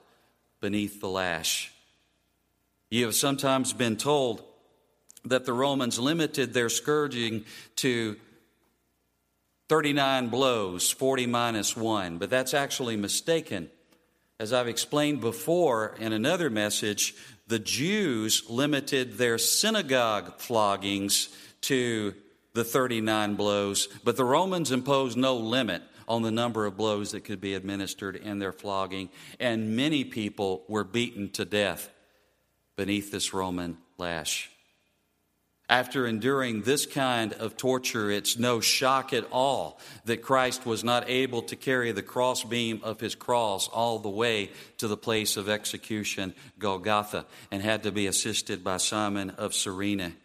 beneath 0.59 0.99
the 0.99 1.07
lash. 1.07 1.71
You 2.89 3.05
have 3.05 3.15
sometimes 3.15 3.71
been 3.71 3.95
told 3.95 4.43
that 5.23 5.45
the 5.45 5.53
Romans 5.53 5.97
limited 5.99 6.53
their 6.53 6.69
scourging 6.69 7.45
to 7.77 8.17
39 9.67 10.29
blows, 10.29 10.91
40 10.91 11.25
minus 11.27 11.75
1, 11.75 12.17
but 12.17 12.29
that's 12.29 12.53
actually 12.53 12.95
mistaken. 12.95 13.69
As 14.39 14.53
I've 14.53 14.67
explained 14.67 15.21
before 15.21 15.95
in 15.99 16.13
another 16.13 16.49
message, 16.49 17.15
the 17.47 17.59
Jews 17.59 18.43
limited 18.49 19.17
their 19.17 19.37
synagogue 19.37 20.39
floggings 20.39 21.29
to 21.61 22.13
the 22.53 22.63
39 22.63 23.35
blows, 23.35 23.87
but 24.03 24.17
the 24.17 24.23
Romans 24.23 24.71
imposed 24.71 25.17
no 25.17 25.35
limit 25.35 25.81
on 26.07 26.21
the 26.21 26.31
number 26.31 26.65
of 26.65 26.77
blows 26.77 27.11
that 27.11 27.21
could 27.21 27.41
be 27.41 27.55
administered 27.55 28.15
in 28.15 28.39
their 28.39 28.51
flogging, 28.51 29.09
and 29.39 29.75
many 29.75 30.03
people 30.03 30.63
were 30.67 30.83
beaten 30.83 31.29
to 31.31 31.45
death 31.45 31.89
beneath 32.75 33.11
this 33.11 33.33
Roman 33.33 33.77
lash. 33.97 34.51
After 35.67 36.05
enduring 36.05 36.61
this 36.61 36.85
kind 36.85 37.33
of 37.33 37.57
torture, 37.57 38.11
it's 38.11 38.37
no 38.37 38.59
shock 38.59 39.13
at 39.13 39.27
all 39.31 39.79
that 40.05 40.21
Christ 40.21 40.63
was 40.63 40.83
not 40.83 41.09
able 41.09 41.41
to 41.43 41.55
carry 41.55 41.91
the 41.91 42.03
crossbeam 42.03 42.81
of 42.83 42.99
his 42.99 43.15
cross 43.15 43.67
all 43.67 43.97
the 43.97 44.09
way 44.09 44.51
to 44.77 44.87
the 44.87 44.97
place 44.97 45.37
of 45.37 45.49
execution, 45.49 46.35
Golgotha, 46.59 47.25
and 47.49 47.63
had 47.63 47.81
to 47.83 47.91
be 47.91 48.05
assisted 48.05 48.63
by 48.63 48.77
Simon 48.77 49.31
of 49.31 49.55
Cyrene. 49.55 50.15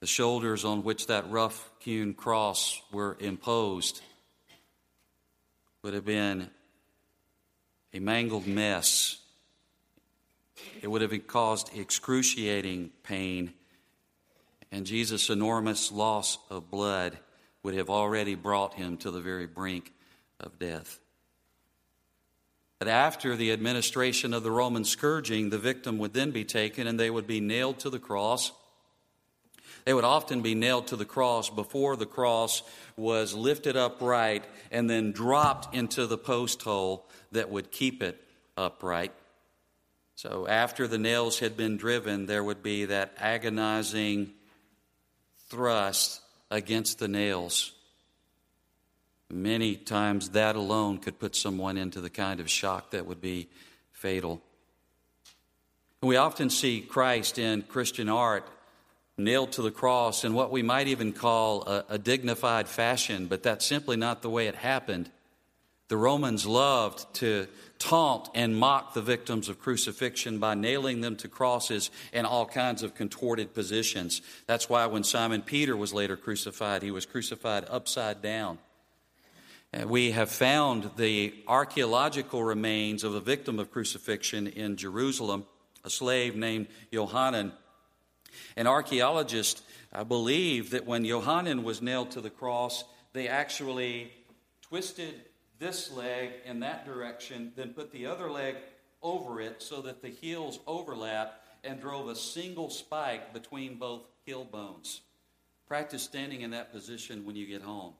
The 0.00 0.06
shoulders 0.06 0.64
on 0.64 0.82
which 0.82 1.08
that 1.08 1.30
rough 1.30 1.68
hewn 1.80 2.14
cross 2.14 2.80
were 2.90 3.18
imposed 3.20 4.00
would 5.82 5.92
have 5.92 6.06
been 6.06 6.48
a 7.92 7.98
mangled 7.98 8.46
mess 8.46 9.18
it 10.82 10.88
would 10.88 11.02
have 11.02 11.26
caused 11.26 11.76
excruciating 11.76 12.90
pain, 13.02 13.52
and 14.70 14.86
Jesus' 14.86 15.30
enormous 15.30 15.90
loss 15.90 16.38
of 16.50 16.70
blood 16.70 17.18
would 17.62 17.74
have 17.74 17.90
already 17.90 18.34
brought 18.34 18.74
him 18.74 18.96
to 18.98 19.10
the 19.10 19.20
very 19.20 19.46
brink 19.46 19.92
of 20.40 20.58
death. 20.58 21.00
But 22.78 22.88
after 22.88 23.34
the 23.34 23.52
administration 23.52 24.32
of 24.32 24.44
the 24.44 24.52
Roman 24.52 24.84
scourging, 24.84 25.50
the 25.50 25.58
victim 25.58 25.98
would 25.98 26.12
then 26.12 26.30
be 26.30 26.44
taken 26.44 26.86
and 26.86 26.98
they 26.98 27.10
would 27.10 27.26
be 27.26 27.40
nailed 27.40 27.80
to 27.80 27.90
the 27.90 27.98
cross. 27.98 28.52
They 29.84 29.94
would 29.94 30.04
often 30.04 30.42
be 30.42 30.54
nailed 30.54 30.88
to 30.88 30.96
the 30.96 31.04
cross 31.04 31.50
before 31.50 31.96
the 31.96 32.06
cross 32.06 32.62
was 32.96 33.34
lifted 33.34 33.76
upright 33.76 34.44
and 34.70 34.88
then 34.88 35.12
dropped 35.12 35.74
into 35.74 36.06
the 36.06 36.18
post 36.18 36.62
hole 36.62 37.08
that 37.32 37.50
would 37.50 37.72
keep 37.72 38.02
it 38.02 38.22
upright. 38.56 39.12
So 40.18 40.48
after 40.48 40.88
the 40.88 40.98
nails 40.98 41.38
had 41.38 41.56
been 41.56 41.76
driven, 41.76 42.26
there 42.26 42.42
would 42.42 42.60
be 42.60 42.86
that 42.86 43.12
agonizing 43.18 44.32
thrust 45.48 46.20
against 46.50 46.98
the 46.98 47.06
nails. 47.06 47.70
Many 49.30 49.76
times 49.76 50.30
that 50.30 50.56
alone 50.56 50.98
could 50.98 51.20
put 51.20 51.36
someone 51.36 51.76
into 51.76 52.00
the 52.00 52.10
kind 52.10 52.40
of 52.40 52.50
shock 52.50 52.90
that 52.90 53.06
would 53.06 53.20
be 53.20 53.48
fatal. 53.92 54.42
We 56.02 56.16
often 56.16 56.50
see 56.50 56.80
Christ 56.80 57.38
in 57.38 57.62
Christian 57.62 58.08
art 58.08 58.44
nailed 59.16 59.52
to 59.52 59.62
the 59.62 59.70
cross 59.70 60.24
in 60.24 60.34
what 60.34 60.50
we 60.50 60.64
might 60.64 60.88
even 60.88 61.12
call 61.12 61.62
a, 61.62 61.84
a, 61.90 61.98
dignified 61.98 62.66
fashion, 62.66 63.26
but 63.26 63.44
that's 63.44 63.64
simply 63.64 63.96
not 63.96 64.22
the 64.22 64.30
way 64.30 64.48
it 64.48 64.56
happened. 64.56 65.12
The 65.86 65.96
Romans 65.96 66.44
loved 66.44 67.14
to 67.14 67.46
taunt 67.78 68.28
and 68.34 68.56
mock 68.56 68.94
the 68.94 69.02
victims 69.02 69.48
of 69.48 69.60
crucifixion 69.60 70.38
by 70.38 70.54
nailing 70.54 71.00
them 71.00 71.16
to 71.16 71.28
crosses 71.28 71.90
in 72.12 72.24
all 72.24 72.46
kinds 72.46 72.82
of 72.82 72.94
contorted 72.94 73.54
positions. 73.54 74.22
That's 74.46 74.68
why 74.68 74.86
when 74.86 75.04
Simon 75.04 75.42
Peter 75.42 75.76
was 75.76 75.94
later 75.94 76.16
crucified, 76.16 76.82
he 76.82 76.90
was 76.90 77.06
crucified 77.06 77.66
upside 77.70 78.22
down. 78.22 78.58
We 79.86 80.12
have 80.12 80.30
found 80.30 80.90
the 80.96 81.34
archaeological 81.46 82.42
remains 82.42 83.04
of 83.04 83.14
a 83.14 83.20
victim 83.20 83.58
of 83.58 83.70
crucifixion 83.70 84.46
in 84.46 84.76
Jerusalem, 84.76 85.44
a 85.84 85.90
slave 85.90 86.34
named 86.34 86.68
Johanan. 86.90 87.52
An 88.56 88.66
archaeologist 88.66 89.62
I 89.92 90.04
believe 90.04 90.70
that 90.70 90.86
when 90.86 91.04
Johanan 91.04 91.64
was 91.64 91.80
nailed 91.80 92.10
to 92.12 92.20
the 92.20 92.30
cross, 92.30 92.84
they 93.14 93.28
actually 93.28 94.12
twisted 94.62 95.14
this 95.58 95.90
leg 95.92 96.30
in 96.44 96.60
that 96.60 96.86
direction, 96.86 97.52
then 97.56 97.70
put 97.70 97.92
the 97.92 98.06
other 98.06 98.30
leg 98.30 98.56
over 99.02 99.40
it 99.40 99.62
so 99.62 99.82
that 99.82 100.02
the 100.02 100.08
heels 100.08 100.60
overlap 100.66 101.42
and 101.64 101.80
drove 101.80 102.08
a 102.08 102.16
single 102.16 102.70
spike 102.70 103.32
between 103.32 103.76
both 103.76 104.02
heel 104.24 104.44
bones. 104.44 105.00
Practice 105.66 106.02
standing 106.02 106.42
in 106.42 106.52
that 106.52 106.72
position 106.72 107.24
when 107.24 107.36
you 107.36 107.46
get 107.46 107.62
home. 107.62 107.92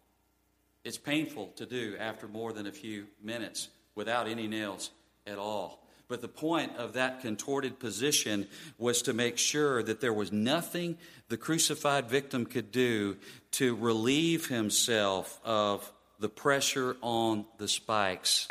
It's 0.85 0.99
painful 0.99 1.49
to 1.57 1.67
do 1.67 1.97
after 1.99 2.29
more 2.29 2.53
than 2.53 2.67
a 2.67 2.73
few 2.73 3.07
minutes 3.23 3.69
without 3.95 4.29
any 4.29 4.47
nails 4.47 4.91
at 5.27 5.39
all. 5.39 5.85
But 6.07 6.23
the 6.23 6.29
point 6.29 6.77
of 6.77 6.95
that 6.95 7.21
contorted 7.21 7.79
position 7.79 8.49
was 8.79 9.03
to 9.03 9.13
make 9.13 9.37
sure 9.37 9.83
that 9.83 10.01
there 10.01 10.15
was 10.15 10.33
nothing 10.33 10.97
the 11.29 11.37
crucified 11.37 12.09
victim 12.09 12.47
could 12.47 12.73
do 12.73 13.19
to 13.53 13.77
relieve 13.77 14.47
himself 14.47 15.39
of 15.45 15.93
the 16.19 16.29
pressure 16.29 16.97
on 17.01 17.47
the 17.59 17.69
spikes 17.69 18.49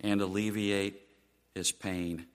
and 0.00 0.20
alleviate 0.20 1.00
his 1.54 1.72
pain. 1.72 2.26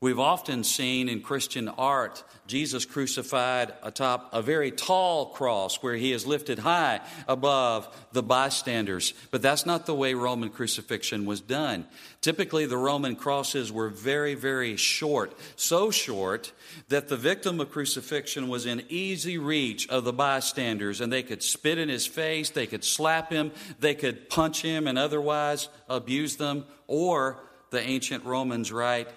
We've 0.00 0.18
often 0.18 0.64
seen 0.64 1.08
in 1.08 1.22
Christian 1.22 1.68
art 1.68 2.22
Jesus 2.46 2.84
crucified 2.84 3.74
atop 3.82 4.30
a 4.32 4.40
very 4.40 4.70
tall 4.70 5.26
cross 5.26 5.82
where 5.82 5.96
he 5.96 6.12
is 6.12 6.26
lifted 6.26 6.60
high 6.60 7.00
above 7.26 7.88
the 8.12 8.22
bystanders. 8.22 9.14
But 9.30 9.42
that's 9.42 9.66
not 9.66 9.86
the 9.86 9.94
way 9.94 10.14
Roman 10.14 10.50
crucifixion 10.50 11.26
was 11.26 11.40
done. 11.40 11.86
Typically, 12.20 12.66
the 12.66 12.76
Roman 12.76 13.16
crosses 13.16 13.72
were 13.72 13.88
very, 13.88 14.34
very 14.34 14.76
short, 14.76 15.36
so 15.56 15.90
short 15.90 16.52
that 16.88 17.08
the 17.08 17.16
victim 17.16 17.60
of 17.60 17.70
crucifixion 17.70 18.48
was 18.48 18.66
in 18.66 18.84
easy 18.88 19.38
reach 19.38 19.88
of 19.88 20.04
the 20.04 20.12
bystanders, 20.12 21.00
and 21.00 21.12
they 21.12 21.22
could 21.22 21.42
spit 21.42 21.78
in 21.78 21.88
his 21.88 22.06
face, 22.06 22.50
they 22.50 22.66
could 22.66 22.84
slap 22.84 23.30
him, 23.32 23.52
they 23.80 23.94
could 23.94 24.28
punch 24.28 24.62
him, 24.62 24.86
and 24.86 24.98
otherwise 24.98 25.68
abuse 25.88 26.36
them, 26.36 26.64
or 26.86 27.40
the 27.70 27.80
ancient 27.80 28.24
Romans 28.24 28.70
write, 28.72 29.08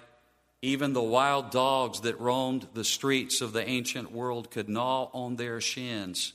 even 0.62 0.92
the 0.92 1.02
wild 1.02 1.50
dogs 1.50 2.00
that 2.00 2.20
roamed 2.20 2.68
the 2.74 2.84
streets 2.84 3.40
of 3.40 3.52
the 3.52 3.66
ancient 3.66 4.12
world 4.12 4.50
could 4.50 4.68
gnaw 4.68 5.08
on 5.12 5.36
their 5.36 5.60
shins 5.60 6.34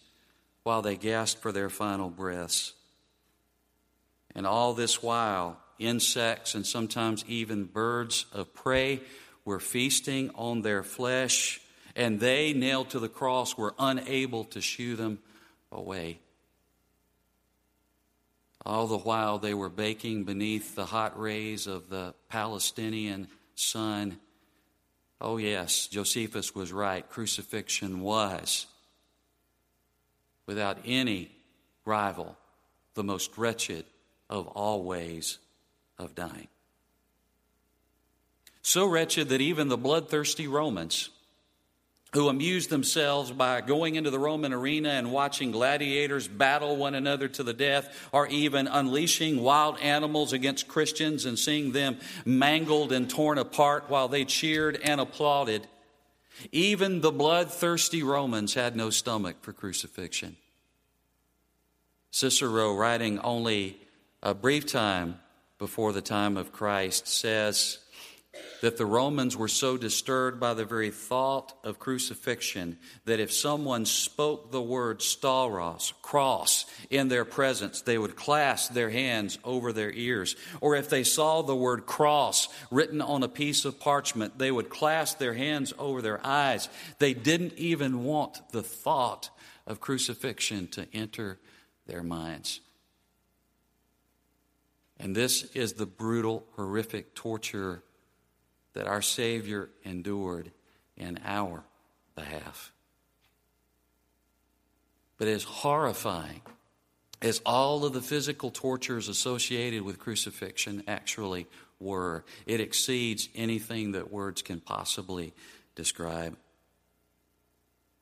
while 0.64 0.82
they 0.82 0.96
gasped 0.96 1.42
for 1.42 1.52
their 1.52 1.70
final 1.70 2.10
breaths. 2.10 2.74
And 4.34 4.48
all 4.48 4.74
this 4.74 5.04
while, 5.04 5.60
insects 5.78 6.56
and 6.56 6.66
sometimes 6.66 7.24
even 7.28 7.66
birds 7.66 8.26
of 8.34 8.54
prey 8.54 9.02
were 9.46 9.60
feasting 9.60 10.32
on 10.34 10.64
their 10.64 10.84
flesh, 10.84 11.62
and 11.96 12.20
they, 12.20 12.52
nailed 12.52 12.90
to 12.90 13.00
the 13.00 13.08
cross, 13.08 13.56
were 13.56 13.76
unable 13.78 14.44
to 14.46 14.60
shoo 14.60 14.96
them 14.96 15.20
away. 15.72 16.20
All 18.66 18.88
the 18.88 18.98
while, 18.98 19.38
they 19.38 19.54
were 19.54 19.70
baking 19.70 20.24
beneath 20.24 20.74
the 20.74 20.88
hot 20.88 21.20
rays 21.20 21.68
of 21.68 21.90
the 21.90 22.16
Palestinian 22.28 23.28
sun. 23.56 24.20
Oh, 25.20 25.38
yes, 25.38 25.88
Josephus 25.88 26.54
was 26.54 26.72
right. 26.72 27.10
Crucifixion 27.10 28.02
was 28.02 28.68
without 30.46 30.78
any 30.86 31.32
rival, 31.86 32.38
the 32.94 33.04
most 33.04 33.38
wretched 33.38 33.86
of 34.30 34.48
all 34.48 34.84
ways 34.84 35.40
of 35.98 36.16
dying. 36.16 36.48
So 38.62 38.86
wretched 38.86 39.30
that 39.30 39.42
even 39.42 39.68
the 39.68 39.78
bloodthirsty 39.78 40.48
Romans, 40.48 41.10
who 42.16 42.30
amused 42.30 42.70
themselves 42.70 43.30
by 43.30 43.60
going 43.60 43.96
into 43.96 44.10
the 44.10 44.18
Roman 44.18 44.54
arena 44.54 44.90
and 44.90 45.12
watching 45.12 45.52
gladiators 45.52 46.28
battle 46.28 46.78
one 46.78 46.96
another 46.96 47.28
to 47.28 47.44
the 47.44 47.54
death, 47.54 48.10
or 48.12 48.26
even 48.28 48.68
unleashing 48.68 49.42
wild 49.42 49.78
animals 49.80 50.32
against 50.32 50.68
Christians 50.68 51.26
and 51.26 51.38
seeing 51.38 51.74
them 51.74 51.98
mangled 52.24 52.94
and 52.94 53.10
torn 53.10 53.38
apart 53.38 53.90
while 53.90 54.08
they 54.08 54.24
cheered 54.24 54.80
and 54.82 55.02
applauded. 55.02 55.68
Even 56.54 57.02
the 57.02 57.12
bloodthirsty 57.12 58.02
Romans 58.02 58.54
had 58.54 58.76
no 58.76 58.90
stomach 58.90 59.38
for 59.42 59.52
crucifixion. 59.54 60.38
Cicero, 62.12 62.74
writing 62.74 63.20
only 63.20 63.78
a 64.24 64.34
brief 64.34 64.66
time 64.66 65.20
before 65.58 65.92
the 65.92 66.02
time 66.02 66.38
of 66.38 66.54
Christ, 66.54 67.10
says, 67.10 67.80
that 68.62 68.78
the 68.78 68.86
Romans 68.86 69.38
were 69.38 69.48
so 69.48 69.78
disturbed 69.78 70.40
by 70.40 70.54
the 70.54 70.66
very 70.66 70.92
thought 70.92 71.54
of 71.64 71.80
crucifixion 71.80 72.78
that 73.06 73.20
if 73.20 73.32
someone 73.32 73.86
spoke 73.86 74.52
the 74.52 74.62
word 74.62 75.00
stauros, 75.00 75.94
cross, 76.02 76.66
in 76.90 77.08
their 77.08 77.26
presence, 77.26 77.82
they 77.82 77.98
would 77.98 78.16
clasp 78.16 78.74
their 78.74 78.90
hands 78.90 79.38
over 79.44 79.72
their 79.72 79.92
ears. 79.92 80.36
Or 80.62 80.76
if 80.76 80.90
they 80.90 81.04
saw 81.04 81.42
the 81.42 81.56
word 81.56 81.86
cross 81.86 82.48
written 82.72 83.02
on 83.02 83.24
a 83.24 83.30
piece 83.30 83.66
of 83.66 83.80
parchment, 83.80 84.38
they 84.38 84.52
would 84.52 84.70
clasp 84.70 85.20
their 85.20 85.34
hands 85.34 85.74
over 85.78 86.02
their 86.02 86.26
eyes. 86.26 86.70
They 87.00 87.14
didn't 87.14 87.54
even 87.58 88.04
want 88.04 88.52
the 88.52 88.64
thought 88.64 89.30
of 89.68 89.80
crucifixion 89.80 90.68
to 90.70 90.88
enter 90.94 91.40
their 91.88 92.04
minds. 92.04 92.62
And 95.00 95.16
this 95.16 95.44
is 95.54 95.74
the 95.74 95.86
brutal, 95.86 96.46
horrific 96.56 97.16
torture 97.16 97.84
that 98.76 98.88
our 98.88 99.02
Savior 99.02 99.70
endured 99.84 100.52
in 100.96 101.20
our 101.26 101.64
behalf. 102.16 102.72
But 105.18 105.28
as 105.28 105.44
horrifying 105.44 106.42
as 107.22 107.42
all 107.46 107.86
of 107.86 107.94
the 107.94 108.02
physical 108.02 108.52
tortures 108.52 109.08
associated 109.08 109.82
with 109.82 109.98
crucifixion 109.98 110.84
actually 110.88 111.48
were, 111.80 112.24
it 112.46 112.60
exceeds 112.60 113.30
anything 113.34 113.94
that 113.94 114.12
words 114.12 114.42
can 114.42 114.60
possibly 114.60 115.34
describe. 115.76 116.38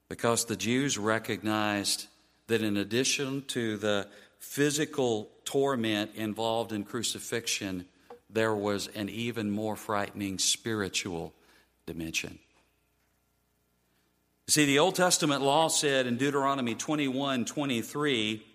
Because 0.09 0.45
the 0.45 0.55
Jews 0.55 0.97
recognized 0.97 2.07
that 2.47 2.61
in 2.61 2.77
addition 2.77 3.43
to 3.47 3.77
the 3.77 4.07
physical 4.39 5.29
torment 5.45 6.11
involved 6.15 6.71
in 6.71 6.83
crucifixion, 6.83 7.85
there 8.33 8.55
was 8.55 8.87
an 8.95 9.09
even 9.09 9.51
more 9.51 9.75
frightening 9.75 10.39
spiritual 10.39 11.33
dimension. 11.85 12.39
See, 14.47 14.65
the 14.65 14.79
Old 14.79 14.95
Testament 14.95 15.41
law 15.41 15.69
said 15.69 16.05
in 16.05 16.17
Deuteronomy 16.17 16.75
21 16.75 17.45
23, 17.45 18.45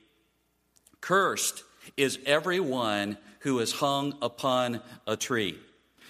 cursed 1.00 1.62
is 1.96 2.18
everyone 2.26 3.16
who 3.40 3.58
is 3.60 3.72
hung 3.72 4.18
upon 4.20 4.80
a 5.06 5.16
tree. 5.16 5.58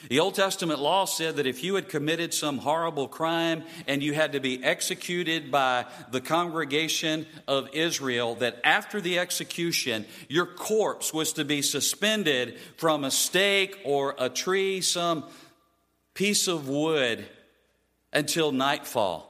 The 0.06 0.20
Old 0.20 0.34
Testament 0.34 0.78
law 0.78 1.04
said 1.04 1.36
that 1.36 1.46
if 1.46 1.64
you 1.64 1.74
had 1.74 1.88
committed 1.88 2.32
some 2.32 2.58
horrible 2.58 3.08
crime 3.08 3.64
and 3.86 4.02
you 4.02 4.14
had 4.14 4.32
to 4.32 4.40
be 4.40 4.62
executed 4.62 5.50
by 5.50 5.86
the 6.12 6.20
congregation 6.20 7.26
of 7.48 7.68
Israel, 7.74 8.36
that 8.36 8.60
after 8.62 9.00
the 9.00 9.18
execution, 9.18 10.06
your 10.28 10.46
corpse 10.46 11.12
was 11.12 11.32
to 11.34 11.44
be 11.44 11.62
suspended 11.62 12.58
from 12.76 13.04
a 13.04 13.10
stake 13.10 13.78
or 13.84 14.14
a 14.18 14.28
tree, 14.28 14.80
some 14.80 15.24
piece 16.14 16.46
of 16.46 16.68
wood, 16.68 17.26
until 18.12 18.52
nightfall. 18.52 19.24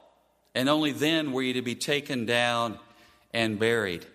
And 0.53 0.69
only 0.69 0.91
then 0.91 1.31
were 1.31 1.41
you 1.41 1.53
to 1.53 1.61
be 1.61 1.75
taken 1.75 2.25
down 2.25 2.79
and 3.33 3.59
buried. 3.59 4.05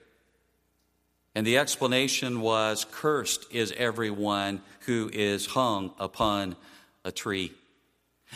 And 1.34 1.46
the 1.46 1.58
explanation 1.58 2.40
was 2.40 2.86
Cursed 2.90 3.46
is 3.50 3.72
everyone 3.76 4.62
who 4.86 5.10
is 5.12 5.46
hung 5.46 5.92
upon 5.98 6.56
a 7.04 7.12
tree. 7.12 7.52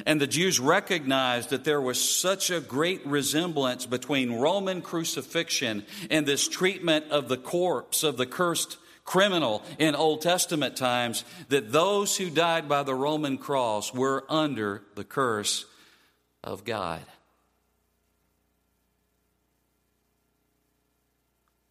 And 0.06 0.20
the 0.20 0.26
Jews 0.26 0.60
recognized 0.60 1.50
that 1.50 1.64
there 1.64 1.80
was 1.80 2.00
such 2.00 2.50
a 2.50 2.60
great 2.60 3.04
resemblance 3.06 3.86
between 3.86 4.38
Roman 4.38 4.82
crucifixion 4.82 5.84
and 6.10 6.24
this 6.24 6.48
treatment 6.48 7.06
of 7.10 7.28
the 7.28 7.36
corpse 7.36 8.02
of 8.02 8.16
the 8.16 8.26
cursed 8.26 8.76
criminal 9.04 9.62
in 9.78 9.94
Old 9.94 10.20
Testament 10.20 10.76
times 10.76 11.24
that 11.48 11.72
those 11.72 12.16
who 12.16 12.30
died 12.30 12.68
by 12.68 12.82
the 12.82 12.94
Roman 12.94 13.38
cross 13.38 13.92
were 13.92 14.24
under 14.28 14.82
the 14.94 15.04
curse 15.04 15.64
of 16.44 16.64
God. 16.64 17.00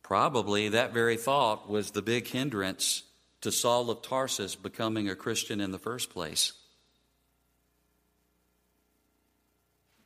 Probably 0.01 0.69
that 0.69 0.93
very 0.93 1.17
thought 1.17 1.69
was 1.69 1.91
the 1.91 2.01
big 2.01 2.27
hindrance 2.27 3.03
to 3.41 3.51
Saul 3.51 3.89
of 3.89 4.01
Tarsus 4.01 4.55
becoming 4.55 5.09
a 5.09 5.15
Christian 5.15 5.61
in 5.61 5.71
the 5.71 5.79
first 5.79 6.09
place. 6.09 6.53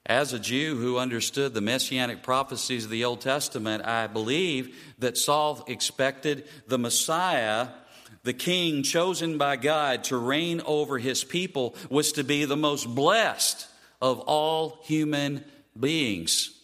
As 0.06 0.34
a 0.34 0.40
Jew 0.40 0.78
who 0.78 0.98
understood 0.98 1.54
the 1.54 1.62
messianic 1.62 2.24
prophecies 2.24 2.86
of 2.86 2.92
the 2.92 3.06
Old 3.06 3.22
Testament, 3.22 3.86
I 3.86 4.08
believe 4.08 4.76
that 5.00 5.18
Saul 5.18 5.64
expected 5.68 6.48
the 6.68 6.80
Messiah, 6.80 7.70
the 8.24 8.34
king 8.34 8.84
chosen 8.84 9.38
by 9.38 9.58
God 9.58 10.04
to 10.06 10.18
reign 10.18 10.62
over 10.66 10.98
his 10.98 11.24
people, 11.24 11.76
was 11.90 12.12
to 12.14 12.24
be 12.24 12.46
the 12.46 12.58
most 12.58 12.94
blessed 12.94 13.68
of 14.02 14.20
all 14.22 14.80
human 14.84 15.46
beings. 15.80 16.61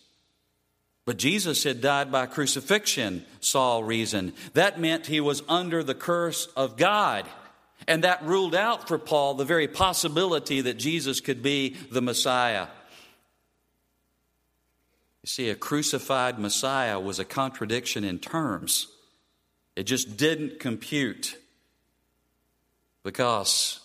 But 1.07 1.15
Jesus 1.15 1.63
had 1.63 1.79
died 1.79 2.11
by 2.11 2.25
crucifixion, 2.25 3.23
Saul 3.39 3.81
reasoned. 3.81 4.33
That 4.55 4.77
meant 4.77 5.05
he 5.05 5.21
was 5.21 5.41
under 5.47 5.81
the 5.81 5.95
curse 5.95 6.47
of 6.47 6.75
God. 6.75 7.25
And 7.87 8.03
that 8.03 8.25
ruled 8.25 8.53
out 8.53 8.89
for 8.89 8.97
Paul 8.97 9.35
the 9.35 9.45
very 9.45 9.69
possibility 9.69 10.59
that 10.59 10.73
Jesus 10.73 11.21
could 11.21 11.41
be 11.41 11.77
the 11.89 12.01
Messiah. 12.01 12.67
You 15.23 15.27
see, 15.27 15.49
a 15.49 15.55
crucified 15.55 16.39
Messiah 16.39 16.99
was 16.99 17.19
a 17.19 17.25
contradiction 17.25 18.03
in 18.03 18.19
terms, 18.19 18.87
it 19.77 19.83
just 19.83 20.17
didn't 20.17 20.59
compute. 20.59 21.37
Because 23.03 23.79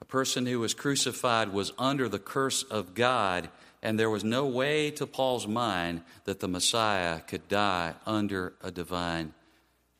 a 0.00 0.06
person 0.06 0.46
who 0.46 0.60
was 0.60 0.72
crucified 0.72 1.52
was 1.52 1.74
under 1.78 2.08
the 2.08 2.18
curse 2.18 2.62
of 2.62 2.94
God 2.94 3.50
and 3.82 3.98
there 3.98 4.10
was 4.10 4.24
no 4.24 4.46
way 4.46 4.90
to 4.92 5.06
Paul's 5.06 5.46
mind 5.46 6.02
that 6.24 6.40
the 6.40 6.48
Messiah 6.48 7.20
could 7.20 7.48
die 7.48 7.94
under 8.06 8.52
a 8.62 8.70
divine 8.70 9.32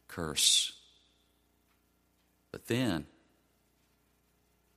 curse. 0.09 0.73
But 2.53 2.67
then, 2.67 3.07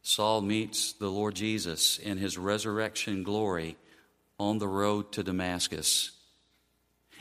Saul 0.01 0.41
meets 0.41 0.93
the 0.93 1.09
Lord 1.09 1.35
Jesus 1.35 1.97
in 1.97 2.17
his 2.17 2.37
resurrection 2.37 3.23
glory 3.23 3.77
on 4.39 4.57
the 4.57 4.67
road 4.67 5.11
to 5.13 5.23
Damascus 5.23 6.11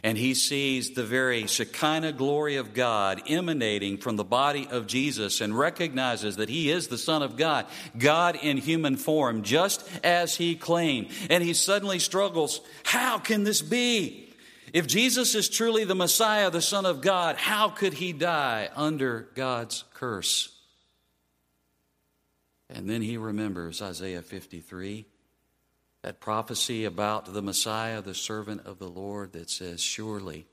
and 0.03 0.19
he 0.19 0.35
sees 0.35 0.91
the 0.91 1.05
very 1.05 1.47
Shekinah 1.47 2.13
glory 2.15 2.57
of 2.57 2.75
God 2.75 3.23
emanating 3.29 3.99
from 3.99 4.17
the 4.17 4.25
body 4.25 4.67
of 4.69 4.89
Jesus 4.89 5.41
and 5.41 5.57
recognizes 5.57 6.37
that 6.37 6.49
he 6.49 6.71
is 6.71 6.89
the 6.89 6.99
Son 6.99 7.23
of 7.23 7.37
God, 7.37 7.67
God 7.97 8.37
in 8.43 8.57
human 8.57 8.97
form, 8.97 9.43
just 9.43 9.89
as 10.03 10.35
he 10.35 10.57
claimed. 10.57 11.09
And 11.31 11.43
he 11.45 11.55
suddenly 11.55 12.01
struggles 12.01 12.61
how 12.85 13.19
can 13.19 13.45
this 13.45 13.63
be? 13.63 14.29
If 14.73 14.87
Jesus 14.87 15.35
is 15.35 15.49
truly 15.49 15.85
the 15.85 15.95
Messiah, 15.95 16.51
the 16.51 16.63
Son 16.63 16.87
of 16.87 17.01
God, 17.01 17.37
how 17.37 17.69
could 17.69 17.93
he 17.93 18.13
die 18.13 18.71
under 18.75 19.29
God's 19.35 19.85
curse? 19.95 20.49
And 22.69 22.89
then 22.89 23.03
he 23.03 23.19
remembers 23.19 23.83
Isaiah 23.83 24.23
53 24.23 25.07
that 26.03 26.21
prophecy 26.21 26.85
about 26.85 27.33
the 27.33 27.43
Messiah, 27.43 28.03
the 28.03 28.15
servant 28.15 28.67
of 28.67 28.79
the 28.79 28.89
Lord, 28.89 29.33
that 29.33 29.49
says, 29.49 29.81
Surely 29.81 30.47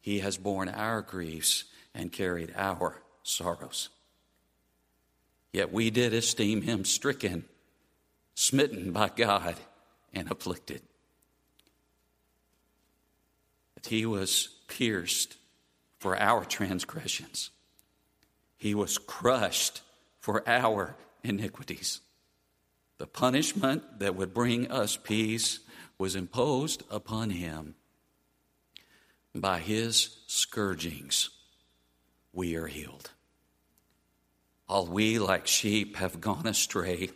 he 0.00 0.20
has 0.20 0.36
borne 0.36 0.68
our 0.68 1.02
griefs 1.02 1.64
and 1.94 2.10
carried 2.10 2.52
our 2.56 3.02
sorrows. 3.22 3.90
Yet 5.52 5.72
we 5.72 5.90
did 5.90 6.12
esteem 6.14 6.62
him 6.62 6.84
stricken, 6.84 7.44
smitten 8.34 8.92
by 8.92 9.10
God, 9.14 9.56
and 10.12 10.30
afflicted. 10.30 10.82
But 13.74 13.86
he 13.86 14.06
was 14.06 14.48
pierced 14.66 15.36
for 15.98 16.16
our 16.18 16.44
transgressions, 16.44 17.50
he 18.56 18.74
was 18.74 18.98
crushed 18.98 19.82
for 20.20 20.46
our 20.48 20.96
iniquities. 21.22 22.00
The 22.98 23.06
punishment 23.06 23.98
that 23.98 24.14
would 24.14 24.32
bring 24.32 24.70
us 24.70 24.96
peace 24.96 25.60
was 25.98 26.16
imposed 26.16 26.82
upon 26.90 27.30
him. 27.30 27.74
by 29.34 29.58
his 29.58 30.18
scourgings 30.28 31.30
we 32.32 32.54
are 32.56 32.68
healed. 32.68 33.10
All 34.68 34.86
we, 34.86 35.18
like 35.18 35.46
sheep, 35.46 35.96
have 35.96 36.20
gone 36.20 36.46
astray. 36.46 37.10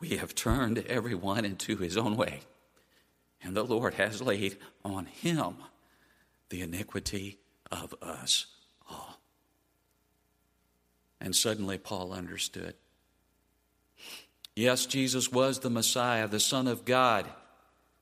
We 0.00 0.16
have 0.16 0.34
turned 0.34 0.78
everyone 0.78 1.44
into 1.44 1.76
his 1.76 1.96
own 1.96 2.16
way. 2.16 2.40
And 3.42 3.56
the 3.56 3.64
Lord 3.64 3.94
has 3.94 4.22
laid 4.22 4.56
on 4.84 5.06
him 5.06 5.56
the 6.48 6.62
iniquity 6.62 7.38
of 7.70 7.94
us 8.00 8.46
all. 8.88 9.18
And 11.20 11.34
suddenly 11.34 11.78
Paul 11.78 12.12
understood. 12.12 12.74
Yes, 14.56 14.86
Jesus 14.86 15.30
was 15.30 15.60
the 15.60 15.70
Messiah, 15.70 16.26
the 16.26 16.40
Son 16.40 16.66
of 16.66 16.84
God 16.84 17.26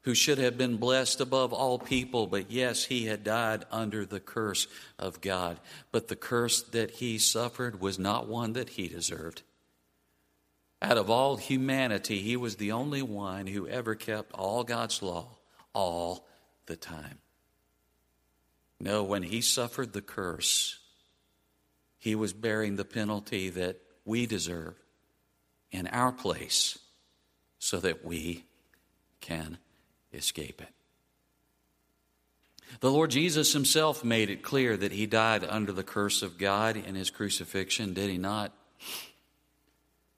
who 0.05 0.15
should 0.15 0.37
have 0.37 0.59
been 0.59 0.77
blessed 0.77 1.21
above 1.21 1.53
all 1.53 1.79
people, 1.79 2.27
but 2.27 2.51
yes, 2.51 2.85
he 2.85 3.07
had 3.07 3.25
died 3.25 3.65
under 3.71 4.05
the 4.05 4.21
curse 4.21 4.67
of 4.99 5.23
God. 5.23 5.59
But 5.93 6.09
the 6.09 6.17
curse 6.17 6.61
that 6.61 6.91
he 6.93 7.17
suffered 7.17 7.81
was 7.81 7.99
not 7.99 8.29
one 8.29 8.53
that 8.53 8.71
he 8.71 8.87
deserved. 8.87 9.43
Out 10.83 10.99
of 10.99 11.09
all 11.09 11.39
humanity, 11.39 12.21
he 12.21 12.37
was 12.37 12.57
the 12.57 12.73
only 12.73 13.01
one 13.01 13.47
who 13.47 13.67
ever 13.67 13.95
kept 13.95 14.33
all 14.33 14.63
God's 14.63 15.03
law 15.03 15.39
all 15.73 16.27
the 16.67 16.77
time. 16.77 17.19
No, 18.79 19.03
when 19.03 19.23
he 19.23 19.41
suffered 19.41 19.95
the 19.95 20.03
curse, 20.03 20.79
he 21.97 22.15
was 22.15 22.35
bearing 22.35 22.77
the 22.77 22.85
penalty 22.85 23.49
that 23.49 23.81
we 24.05 24.27
deserve 24.27 24.75
in 25.75 25.89
our 25.89 26.13
place 26.13 26.79
so 27.59 27.79
that 27.81 28.05
we 28.05 28.45
can 29.21 29.59
escape 30.13 30.63
it. 30.63 30.69
The 32.81 32.91
Lord 32.91 33.11
Jesus 33.11 33.53
himself 33.53 34.05
made 34.05 34.31
it 34.31 34.43
clear 34.43 34.77
that 34.77 34.93
he 34.93 35.07
died 35.07 35.45
under 35.45 35.73
the 35.73 35.83
curse 35.83 36.23
of 36.23 36.39
God 36.39 36.77
in 36.77 36.95
his 36.95 37.11
crucifixion, 37.11 37.93
did 37.93 38.09
he 38.09 38.19
not? 38.19 38.53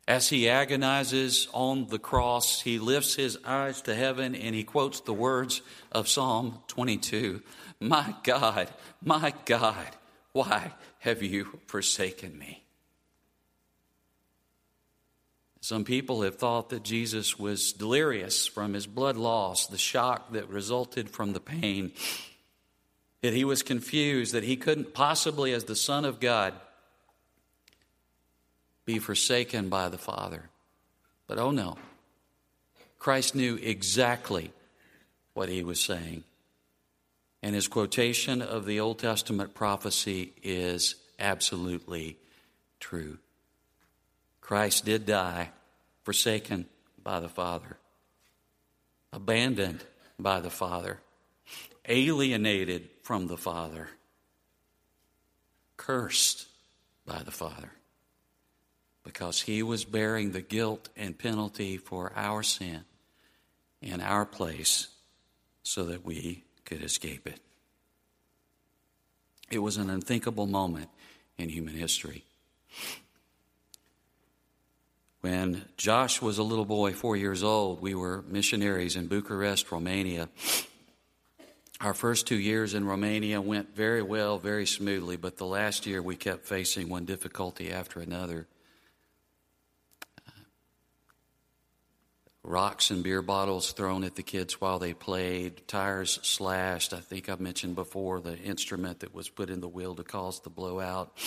As 0.07 0.28
he 0.28 0.48
agonizes 0.48 1.48
on 1.52 1.88
the 1.88 1.98
cross, 1.98 2.61
he 2.61 2.78
lifts 2.78 3.14
his 3.14 3.38
eyes 3.44 3.82
to 3.82 3.94
heaven 3.94 4.34
and 4.34 4.54
he 4.54 4.62
quotes 4.62 5.00
the 5.00 5.14
words 5.14 5.62
of 5.90 6.09
Psalm 6.09 6.59
22 6.68 7.42
My 7.80 8.14
God, 8.22 8.68
my 9.02 9.32
God, 9.46 9.96
why 10.32 10.72
have 10.98 11.22
you 11.22 11.61
forsaken 11.66 12.38
me? 12.38 12.65
Some 15.66 15.82
people 15.82 16.22
have 16.22 16.36
thought 16.36 16.68
that 16.68 16.84
Jesus 16.84 17.40
was 17.40 17.72
delirious 17.72 18.46
from 18.46 18.72
his 18.72 18.86
blood 18.86 19.16
loss, 19.16 19.66
the 19.66 19.76
shock 19.76 20.30
that 20.30 20.48
resulted 20.48 21.10
from 21.10 21.32
the 21.32 21.40
pain, 21.40 21.90
that 23.20 23.32
he 23.32 23.44
was 23.44 23.64
confused, 23.64 24.32
that 24.32 24.44
he 24.44 24.54
couldn't 24.54 24.94
possibly, 24.94 25.52
as 25.52 25.64
the 25.64 25.74
Son 25.74 26.04
of 26.04 26.20
God, 26.20 26.54
be 28.84 29.00
forsaken 29.00 29.68
by 29.68 29.88
the 29.88 29.98
Father. 29.98 30.50
But 31.26 31.40
oh 31.40 31.50
no, 31.50 31.78
Christ 33.00 33.34
knew 33.34 33.56
exactly 33.56 34.52
what 35.34 35.48
he 35.48 35.64
was 35.64 35.80
saying. 35.80 36.22
And 37.42 37.56
his 37.56 37.66
quotation 37.66 38.40
of 38.40 38.66
the 38.66 38.78
Old 38.78 39.00
Testament 39.00 39.52
prophecy 39.52 40.32
is 40.44 40.94
absolutely 41.18 42.18
true. 42.78 43.18
Christ 44.47 44.84
did 44.84 45.07
die, 45.07 45.51
forsaken 46.05 46.66
by 47.03 47.18
the 47.18 47.28
Father, 47.28 47.78
abandoned 49.12 49.82
by 50.20 50.38
the 50.38 50.51
Father, 50.51 51.01
alienated 51.88 52.88
from 53.03 53.26
the 53.26 53.36
Father, 53.36 53.88
cursed 55.76 56.47
by 57.05 57.24
the 57.24 57.32
Father, 57.32 57.72
because 59.03 59.42
he 59.42 59.64
was 59.64 59.84
bearing 59.84 60.30
the 60.30 60.42
guilt 60.42 60.90
and 60.97 61.18
penalty 61.18 61.76
for 61.76 62.12
our 62.14 62.44
sin 62.44 62.84
in 63.82 64.01
our 64.01 64.24
place 64.24 64.86
so 65.64 65.82
that 65.86 66.07
we 66.07 66.44
could 66.64 66.84
escape 66.84 67.26
it. 67.26 67.40
It 69.51 69.59
was 69.59 69.76
an 69.76 69.90
unthinkable 69.90 70.47
moment 70.47 70.88
in 71.36 71.49
human 71.49 71.74
history. 71.74 72.22
When 75.26 75.64
Josh 75.76 76.22
was 76.22 76.38
a 76.38 76.44
little 76.44 76.64
boy, 76.64 76.92
four 76.92 77.16
years 77.16 77.42
old, 77.42 77.82
we 77.82 77.96
were 77.96 78.22
missionaries 78.28 78.94
in 78.94 79.08
Bucharest, 79.08 79.72
Romania. 79.72 80.28
Our 81.80 81.94
first 81.94 82.28
two 82.28 82.38
years 82.38 82.74
in 82.74 82.84
Romania 82.84 83.40
went 83.40 83.74
very 83.74 84.04
well, 84.04 84.38
very 84.38 84.66
smoothly, 84.66 85.16
but 85.16 85.36
the 85.36 85.44
last 85.44 85.84
year 85.84 86.00
we 86.00 86.14
kept 86.14 86.44
facing 86.44 86.88
one 86.88 87.06
difficulty 87.06 87.72
after 87.72 87.98
another. 87.98 88.46
Uh, 90.28 90.30
rocks 92.44 92.92
and 92.92 93.02
beer 93.02 93.20
bottles 93.20 93.72
thrown 93.72 94.04
at 94.04 94.14
the 94.14 94.22
kids 94.22 94.60
while 94.60 94.78
they 94.78 94.94
played, 94.94 95.66
tires 95.66 96.20
slashed. 96.22 96.94
I 96.94 97.00
think 97.00 97.28
I've 97.28 97.40
mentioned 97.40 97.74
before 97.74 98.20
the 98.20 98.38
instrument 98.38 99.00
that 99.00 99.12
was 99.12 99.28
put 99.28 99.50
in 99.50 99.60
the 99.60 99.66
wheel 99.66 99.96
to 99.96 100.04
cause 100.04 100.38
the 100.38 100.50
blowout. 100.50 101.18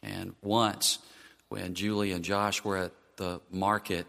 And 0.00 0.36
once, 0.42 1.00
when 1.48 1.74
Julie 1.74 2.12
and 2.12 2.24
Josh 2.24 2.62
were 2.62 2.76
at 2.76 2.92
the 3.18 3.40
market, 3.50 4.06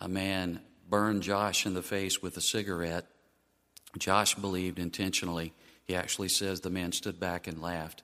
a 0.00 0.08
man 0.08 0.60
burned 0.88 1.22
Josh 1.22 1.66
in 1.66 1.74
the 1.74 1.82
face 1.82 2.22
with 2.22 2.36
a 2.36 2.40
cigarette. 2.40 3.06
Josh 3.98 4.34
believed 4.34 4.78
intentionally. 4.78 5.52
He 5.84 5.96
actually 5.96 6.28
says 6.28 6.60
the 6.60 6.70
man 6.70 6.92
stood 6.92 7.18
back 7.18 7.46
and 7.46 7.60
laughed 7.60 8.02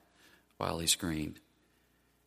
while 0.57 0.79
he 0.79 0.87
screamed. 0.87 1.39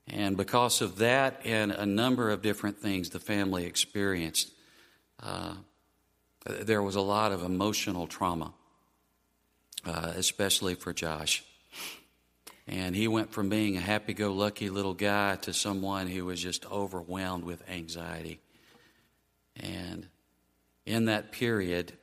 And 0.07 0.37
because 0.37 0.81
of 0.81 0.97
that 0.99 1.41
and 1.45 1.71
a 1.71 1.85
number 1.85 2.31
of 2.31 2.41
different 2.41 2.79
things 2.79 3.11
the 3.11 3.21
family 3.21 3.67
experienced, 3.67 4.53
uh, 5.23 5.55
there 6.47 6.83
was 6.83 6.95
a 6.95 7.01
lot 7.01 7.33
of 7.33 7.43
emotional 7.43 8.07
trauma, 8.07 8.55
uh, 9.85 10.13
especially 10.17 10.75
for 10.75 10.95
Josh. 10.95 11.45
And 12.69 12.95
he 12.95 13.09
went 13.09 13.33
from 13.33 13.49
being 13.49 13.79
a 13.79 13.81
happy 13.81 14.13
go 14.13 14.31
lucky 14.33 14.69
little 14.69 14.93
guy 14.93 15.37
to 15.37 15.55
someone 15.55 16.07
who 16.07 16.27
was 16.27 16.41
just 16.41 16.67
overwhelmed 16.71 17.45
with 17.45 17.69
anxiety. 17.69 18.41
And 19.57 20.07
in 20.85 21.07
that 21.07 21.33
period, 21.33 21.95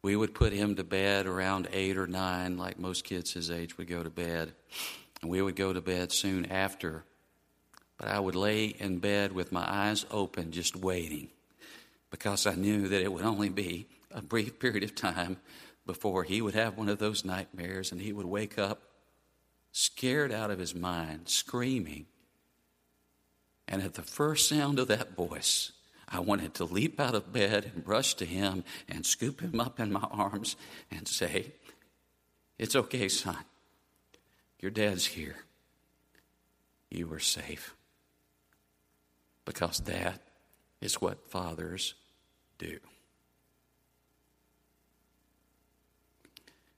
we 0.00 0.14
would 0.14 0.34
put 0.34 0.52
him 0.52 0.76
to 0.76 0.84
bed 0.84 1.26
around 1.26 1.68
eight 1.72 1.98
or 1.98 2.06
nine, 2.06 2.58
like 2.58 2.78
most 2.78 3.02
kids 3.02 3.32
his 3.32 3.50
age 3.50 3.76
would 3.76 3.88
go 3.88 4.04
to 4.04 4.10
bed. 4.10 4.52
And 5.20 5.30
we 5.30 5.42
would 5.42 5.56
go 5.56 5.72
to 5.72 5.80
bed 5.80 6.12
soon 6.12 6.46
after. 6.46 7.02
But 7.98 8.06
I 8.06 8.20
would 8.20 8.36
lay 8.36 8.66
in 8.66 8.98
bed 8.98 9.32
with 9.32 9.50
my 9.50 9.64
eyes 9.68 10.06
open, 10.12 10.52
just 10.52 10.76
waiting, 10.76 11.28
because 12.10 12.46
I 12.46 12.54
knew 12.54 12.86
that 12.88 13.02
it 13.02 13.12
would 13.12 13.24
only 13.24 13.48
be 13.48 13.88
a 14.12 14.22
brief 14.22 14.60
period 14.60 14.84
of 14.84 14.94
time 14.94 15.38
before 15.86 16.22
he 16.22 16.40
would 16.40 16.54
have 16.54 16.76
one 16.76 16.88
of 16.88 16.98
those 16.98 17.24
nightmares 17.24 17.90
and 17.90 18.00
he 18.00 18.12
would 18.12 18.26
wake 18.26 18.58
up 18.58 18.91
scared 19.72 20.30
out 20.30 20.50
of 20.50 20.58
his 20.58 20.74
mind, 20.74 21.28
screaming. 21.28 22.06
And 23.66 23.82
at 23.82 23.94
the 23.94 24.02
first 24.02 24.48
sound 24.48 24.78
of 24.78 24.88
that 24.88 25.16
voice, 25.16 25.72
I 26.06 26.20
wanted 26.20 26.54
to 26.54 26.64
leap 26.64 27.00
out 27.00 27.14
of 27.14 27.32
bed 27.32 27.72
and 27.74 27.88
rush 27.88 28.14
to 28.14 28.26
him 28.26 28.64
and 28.88 29.06
scoop 29.06 29.40
him 29.40 29.58
up 29.58 29.80
in 29.80 29.90
my 29.90 30.06
arms 30.10 30.56
and 30.90 31.08
say, 31.08 31.52
It's 32.58 32.76
okay, 32.76 33.08
son. 33.08 33.38
Your 34.60 34.70
dad's 34.70 35.06
here. 35.06 35.36
You 36.90 37.10
are 37.12 37.18
safe. 37.18 37.74
Because 39.46 39.80
that 39.80 40.20
is 40.82 41.00
what 41.00 41.30
fathers 41.30 41.94
do. 42.58 42.78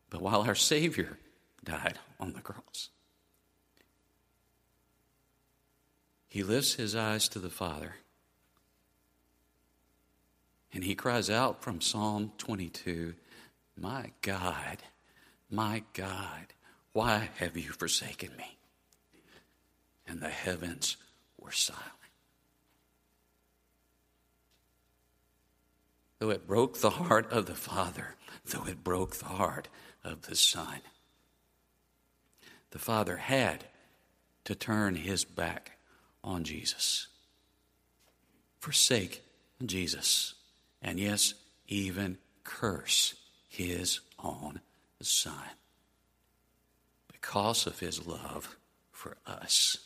But 0.09 0.23
while 0.23 0.43
our 0.43 0.55
Savior 0.55 1.19
died 1.65 1.99
on 2.21 2.33
the 2.33 2.41
cross. 2.41 2.91
He 6.29 6.43
lifts 6.43 6.75
his 6.75 6.97
eyes 6.97 7.29
to 7.29 7.39
the 7.39 7.51
Father 7.51 7.95
and 10.75 10.83
he 10.83 10.97
cries 10.97 11.31
out 11.31 11.63
from 11.63 11.81
Psalm 11.81 12.33
22 12.39 13.15
My 13.81 14.11
God, 14.23 14.79
my 15.49 15.85
God, 15.93 16.47
why 16.93 17.31
have 17.37 17.57
you 17.57 17.71
forsaken 17.71 18.31
me? 18.37 18.59
And 20.07 20.21
the 20.21 20.29
heavens 20.29 20.97
were 21.41 21.53
silent. 21.53 21.85
Though 26.19 26.31
it 26.31 26.47
broke 26.47 26.81
the 26.81 26.91
heart 26.91 27.31
of 27.31 27.47
the 27.47 27.55
Father, 27.55 28.17
though 28.47 28.67
it 28.67 28.83
broke 28.83 29.17
the 29.17 29.27
heart 29.27 29.69
of 30.03 30.23
the 30.23 30.37
Son, 30.37 30.81
the 32.75 32.81
Father 32.81 33.19
had 33.19 33.65
to 34.45 34.53
turn 34.57 34.97
his 34.97 35.25
back 35.25 35.79
on 36.25 36.43
Jesus, 36.43 37.07
forsake 38.59 39.23
Jesus, 39.65 40.35
and 40.83 40.99
yes, 40.99 41.35
even 41.69 42.19
curse 42.43 43.15
his 43.49 44.01
own 44.23 44.61
Son. 45.01 45.35
because 47.13 47.67
of 47.67 47.79
his 47.79 48.07
love 48.07 48.57
for 48.91 49.19
us. 49.27 49.79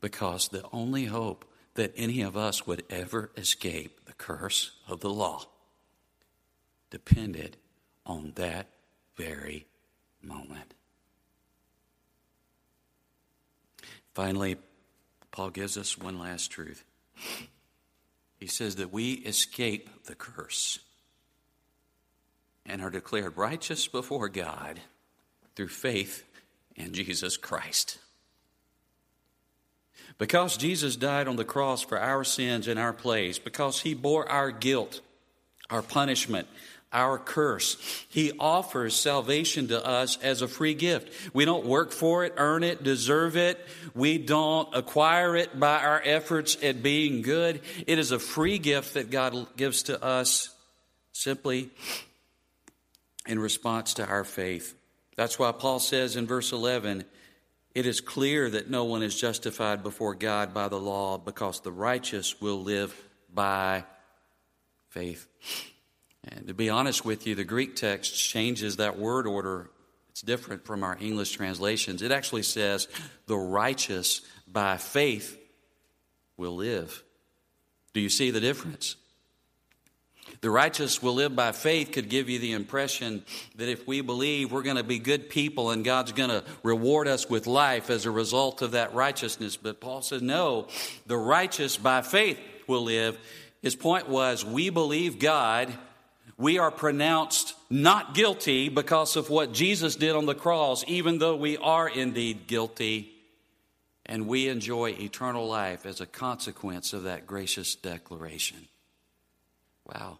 Because 0.00 0.48
the 0.48 0.64
only 0.72 1.06
hope 1.06 1.44
that 1.74 1.94
any 1.96 2.20
of 2.20 2.36
us 2.36 2.66
would 2.66 2.84
ever 2.90 3.30
escape 3.36 4.04
the 4.04 4.12
curse 4.12 4.72
of 4.86 5.00
the 5.00 5.10
law 5.10 5.44
depended 6.90 7.56
on 8.04 8.32
that 8.34 8.66
very 9.16 9.66
moment. 10.20 10.74
Finally, 14.14 14.56
Paul 15.30 15.50
gives 15.50 15.76
us 15.76 15.96
one 15.96 16.18
last 16.18 16.50
truth. 16.50 16.84
He 18.38 18.46
says 18.46 18.76
that 18.76 18.92
we 18.92 19.12
escape 19.12 20.04
the 20.06 20.14
curse 20.14 20.80
and 22.66 22.82
are 22.82 22.90
declared 22.90 23.36
righteous 23.36 23.88
before 23.88 24.28
God 24.28 24.80
through 25.54 25.68
faith 25.68 26.24
in 26.76 26.92
Jesus 26.92 27.36
Christ. 27.36 27.98
Because 30.18 30.56
Jesus 30.56 30.96
died 30.96 31.28
on 31.28 31.36
the 31.36 31.44
cross 31.44 31.82
for 31.82 31.98
our 31.98 32.24
sins 32.24 32.68
in 32.68 32.78
our 32.78 32.92
place, 32.92 33.38
because 33.38 33.80
he 33.80 33.94
bore 33.94 34.28
our 34.28 34.50
guilt, 34.50 35.00
our 35.70 35.82
punishment, 35.82 36.46
our 36.92 37.18
curse. 37.18 37.76
He 38.08 38.32
offers 38.38 38.94
salvation 38.94 39.68
to 39.68 39.84
us 39.84 40.18
as 40.22 40.42
a 40.42 40.48
free 40.48 40.74
gift. 40.74 41.12
We 41.34 41.44
don't 41.44 41.66
work 41.66 41.92
for 41.92 42.24
it, 42.24 42.34
earn 42.36 42.62
it, 42.62 42.82
deserve 42.82 43.36
it. 43.36 43.58
We 43.94 44.18
don't 44.18 44.68
acquire 44.74 45.36
it 45.36 45.58
by 45.58 45.82
our 45.82 46.02
efforts 46.04 46.56
at 46.62 46.82
being 46.82 47.22
good. 47.22 47.60
It 47.86 47.98
is 47.98 48.12
a 48.12 48.18
free 48.18 48.58
gift 48.58 48.94
that 48.94 49.10
God 49.10 49.56
gives 49.56 49.84
to 49.84 50.02
us 50.02 50.54
simply 51.12 51.70
in 53.26 53.38
response 53.38 53.94
to 53.94 54.06
our 54.06 54.24
faith. 54.24 54.74
That's 55.16 55.38
why 55.38 55.52
Paul 55.52 55.78
says 55.78 56.16
in 56.16 56.26
verse 56.26 56.52
11, 56.52 57.04
it 57.74 57.86
is 57.86 58.00
clear 58.00 58.50
that 58.50 58.70
no 58.70 58.84
one 58.84 59.02
is 59.02 59.18
justified 59.18 59.82
before 59.82 60.14
God 60.14 60.52
by 60.52 60.68
the 60.68 60.80
law 60.80 61.16
because 61.18 61.60
the 61.60 61.72
righteous 61.72 62.40
will 62.40 62.62
live 62.62 62.94
by 63.32 63.84
faith. 64.88 65.26
And 66.24 66.46
to 66.46 66.54
be 66.54 66.70
honest 66.70 67.04
with 67.04 67.26
you, 67.26 67.34
the 67.34 67.44
Greek 67.44 67.74
text 67.74 68.14
changes 68.14 68.76
that 68.76 68.98
word 68.98 69.26
order. 69.26 69.70
It's 70.10 70.22
different 70.22 70.64
from 70.64 70.84
our 70.84 70.96
English 71.00 71.32
translations. 71.32 72.02
It 72.02 72.12
actually 72.12 72.44
says, 72.44 72.86
the 73.26 73.36
righteous 73.36 74.20
by 74.46 74.76
faith 74.76 75.38
will 76.36 76.54
live. 76.54 77.02
Do 77.92 78.00
you 78.00 78.08
see 78.08 78.30
the 78.30 78.40
difference? 78.40 78.96
The 80.40 80.50
righteous 80.50 81.02
will 81.02 81.14
live 81.14 81.36
by 81.36 81.52
faith 81.52 81.92
could 81.92 82.08
give 82.08 82.28
you 82.28 82.38
the 82.38 82.52
impression 82.52 83.24
that 83.56 83.68
if 83.68 83.86
we 83.86 84.00
believe 84.00 84.50
we're 84.50 84.62
going 84.62 84.76
to 84.76 84.82
be 84.82 84.98
good 84.98 85.28
people 85.28 85.70
and 85.70 85.84
God's 85.84 86.12
going 86.12 86.30
to 86.30 86.44
reward 86.62 87.06
us 87.08 87.28
with 87.28 87.46
life 87.46 87.90
as 87.90 88.06
a 88.06 88.10
result 88.10 88.62
of 88.62 88.72
that 88.72 88.94
righteousness. 88.94 89.56
But 89.56 89.80
Paul 89.80 90.02
says, 90.02 90.22
no, 90.22 90.68
the 91.06 91.16
righteous 91.16 91.76
by 91.76 92.02
faith 92.02 92.38
will 92.66 92.82
live. 92.82 93.18
His 93.60 93.76
point 93.76 94.08
was, 94.08 94.44
we 94.44 94.70
believe 94.70 95.18
God 95.18 95.72
we 96.36 96.58
are 96.58 96.70
pronounced 96.70 97.54
not 97.70 98.14
guilty 98.14 98.68
because 98.68 99.16
of 99.16 99.30
what 99.30 99.52
Jesus 99.52 99.96
did 99.96 100.16
on 100.16 100.26
the 100.26 100.34
cross, 100.34 100.84
even 100.86 101.18
though 101.18 101.36
we 101.36 101.56
are 101.56 101.88
indeed 101.88 102.46
guilty. 102.46 103.08
And 104.04 104.26
we 104.26 104.48
enjoy 104.48 104.90
eternal 104.90 105.46
life 105.46 105.86
as 105.86 106.00
a 106.00 106.06
consequence 106.06 106.92
of 106.92 107.04
that 107.04 107.26
gracious 107.26 107.76
declaration. 107.76 108.66
Wow. 109.86 110.18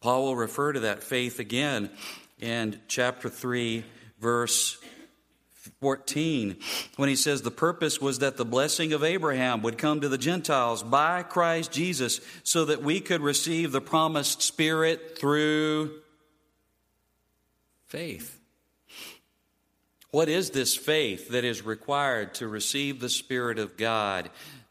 Paul 0.00 0.24
will 0.24 0.36
refer 0.36 0.72
to 0.72 0.80
that 0.80 1.02
faith 1.02 1.40
again 1.40 1.90
in 2.38 2.80
chapter 2.86 3.28
3, 3.28 3.84
verse 4.20 4.78
14 5.80 6.56
when 6.96 7.08
he 7.08 7.16
says 7.16 7.42
the 7.42 7.50
purpose 7.50 8.00
was 8.00 8.18
that 8.20 8.36
the 8.36 8.44
blessing 8.44 8.92
of 8.92 9.04
Abraham 9.04 9.62
would 9.62 9.78
come 9.78 10.00
to 10.00 10.08
the 10.08 10.18
Gentiles 10.18 10.82
by 10.82 11.22
Christ 11.22 11.72
Jesus 11.72 12.20
so 12.42 12.64
that 12.64 12.82
we 12.82 13.00
could 13.00 13.20
receive 13.20 13.72
the 13.72 13.80
promised 13.80 14.42
Spirit 14.42 15.18
through 15.18 16.00
faith. 17.86 18.38
What 20.10 20.28
is 20.28 20.50
this 20.50 20.74
faith 20.74 21.28
that 21.28 21.44
is 21.44 21.62
required 21.62 22.32
to 22.34 22.48
receive 22.48 23.00
the 23.00 23.10
Spirit 23.10 23.58
of 23.58 23.76
God, 23.76 24.30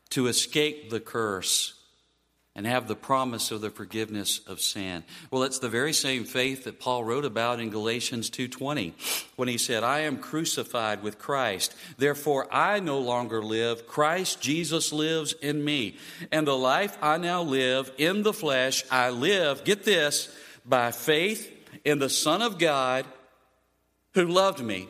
to 0.10 0.26
escape 0.26 0.90
the 0.90 1.00
curse? 1.00 1.75
And 2.56 2.66
have 2.66 2.88
the 2.88 2.96
promise 2.96 3.52
of 3.52 3.60
the 3.60 3.70
forgiveness 3.70 4.40
of 4.48 4.62
sin. 4.62 5.04
Well, 5.30 5.44
it's 5.44 5.60
the 5.60 5.68
very 5.68 5.92
same 5.92 6.24
faith 6.24 6.64
that 6.64 6.80
Paul 6.80 7.04
wrote 7.04 7.26
about 7.26 7.60
in 7.60 7.70
Galatians 7.70 8.30
2:20 8.30 8.94
when 9.36 9.50
he 9.50 9.58
said, 9.58 9.84
"I 9.84 10.00
am 10.02 10.18
crucified 10.18 11.04
with 11.04 11.20
Christ, 11.20 11.76
therefore 11.98 12.48
I 12.54 12.80
no 12.80 12.98
longer 13.00 13.44
live, 13.44 13.86
Christ 13.86 14.40
Jesus 14.40 14.94
lives 14.94 15.34
in 15.34 15.66
me. 15.66 15.98
And 16.32 16.48
the 16.48 16.58
life 16.58 16.98
I 17.02 17.18
now 17.18 17.42
live 17.44 17.92
in 17.98 18.24
the 18.24 18.34
flesh, 18.34 18.86
I 18.90 19.10
live, 19.10 19.66
get 19.66 19.84
this, 19.84 20.30
by 20.66 20.92
faith 20.92 21.52
in 21.84 22.00
the 22.00 22.10
Son 22.10 22.42
of 22.42 22.58
God 22.58 23.06
who 24.14 24.26
loved 24.26 24.64
me 24.64 24.88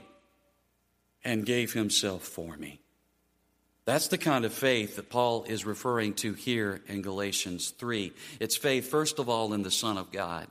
and 1.24 1.46
gave 1.46 1.74
himself 1.74 2.24
for 2.24 2.56
me." 2.58 2.80
That's 3.86 4.08
the 4.08 4.18
kind 4.18 4.46
of 4.46 4.54
faith 4.54 4.96
that 4.96 5.10
Paul 5.10 5.44
is 5.44 5.64
referring 5.64 6.16
to 6.16 6.34
here 6.34 6.82
in 6.88 7.04
Galatians 7.04 7.70
3. 7.70 8.12
It's 8.40 8.58
faith, 8.58 8.90
first 8.90 9.20
of 9.20 9.30
all, 9.30 9.54
in 9.54 9.62
the 9.62 9.72
Son 9.72 9.98
of 9.98 10.12
God. 10.12 10.48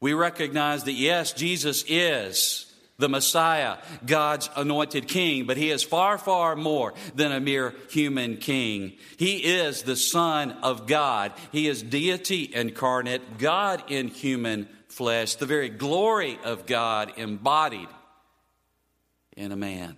We 0.00 0.14
recognize 0.14 0.84
that, 0.84 0.92
yes, 0.92 1.32
Jesus 1.32 1.84
is 1.88 2.72
the 2.98 3.08
Messiah, 3.08 3.78
God's 4.06 4.48
anointed 4.56 5.08
king, 5.08 5.46
but 5.46 5.56
he 5.56 5.70
is 5.70 5.82
far, 5.82 6.16
far 6.16 6.54
more 6.54 6.94
than 7.14 7.32
a 7.32 7.40
mere 7.40 7.74
human 7.90 8.36
king. 8.36 8.94
He 9.18 9.38
is 9.38 9.82
the 9.82 9.96
Son 9.96 10.52
of 10.62 10.86
God. 10.86 11.32
He 11.52 11.68
is 11.68 11.82
deity 11.82 12.48
incarnate, 12.54 13.38
God 13.38 13.82
in 13.88 14.08
human 14.08 14.68
flesh, 14.88 15.34
the 15.34 15.46
very 15.46 15.68
glory 15.68 16.38
of 16.44 16.66
God 16.66 17.12
embodied 17.16 17.88
in 19.36 19.52
a 19.52 19.56
man. 19.56 19.96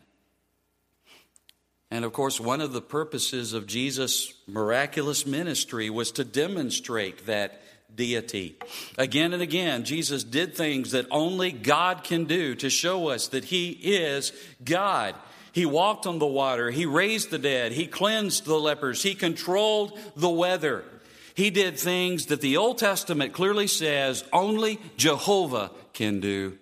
And 1.90 2.04
of 2.04 2.12
course, 2.12 2.38
one 2.38 2.60
of 2.60 2.72
the 2.72 2.82
purposes 2.82 3.54
of 3.54 3.66
Jesus' 3.66 4.32
miraculous 4.46 5.26
ministry 5.26 5.88
was 5.88 6.12
to 6.12 6.24
demonstrate 6.24 7.26
that 7.26 7.62
deity. 7.94 8.56
Again 8.98 9.32
and 9.32 9.42
again, 9.42 9.84
Jesus 9.84 10.22
did 10.22 10.54
things 10.54 10.90
that 10.90 11.06
only 11.10 11.50
God 11.50 12.04
can 12.04 12.24
do 12.24 12.54
to 12.56 12.68
show 12.68 13.08
us 13.08 13.28
that 13.28 13.44
He 13.44 13.70
is 13.70 14.32
God. 14.62 15.14
He 15.52 15.64
walked 15.64 16.06
on 16.06 16.18
the 16.18 16.26
water, 16.26 16.70
He 16.70 16.84
raised 16.84 17.30
the 17.30 17.38
dead, 17.38 17.72
He 17.72 17.86
cleansed 17.86 18.44
the 18.44 18.58
lepers, 18.58 19.02
He 19.02 19.14
controlled 19.14 19.98
the 20.14 20.28
weather. 20.28 20.84
He 21.34 21.50
did 21.50 21.78
things 21.78 22.26
that 22.26 22.40
the 22.40 22.56
Old 22.56 22.78
Testament 22.78 23.32
clearly 23.32 23.68
says 23.68 24.24
only 24.32 24.80
Jehovah 24.96 25.70
can 25.94 26.20
do 26.20 26.58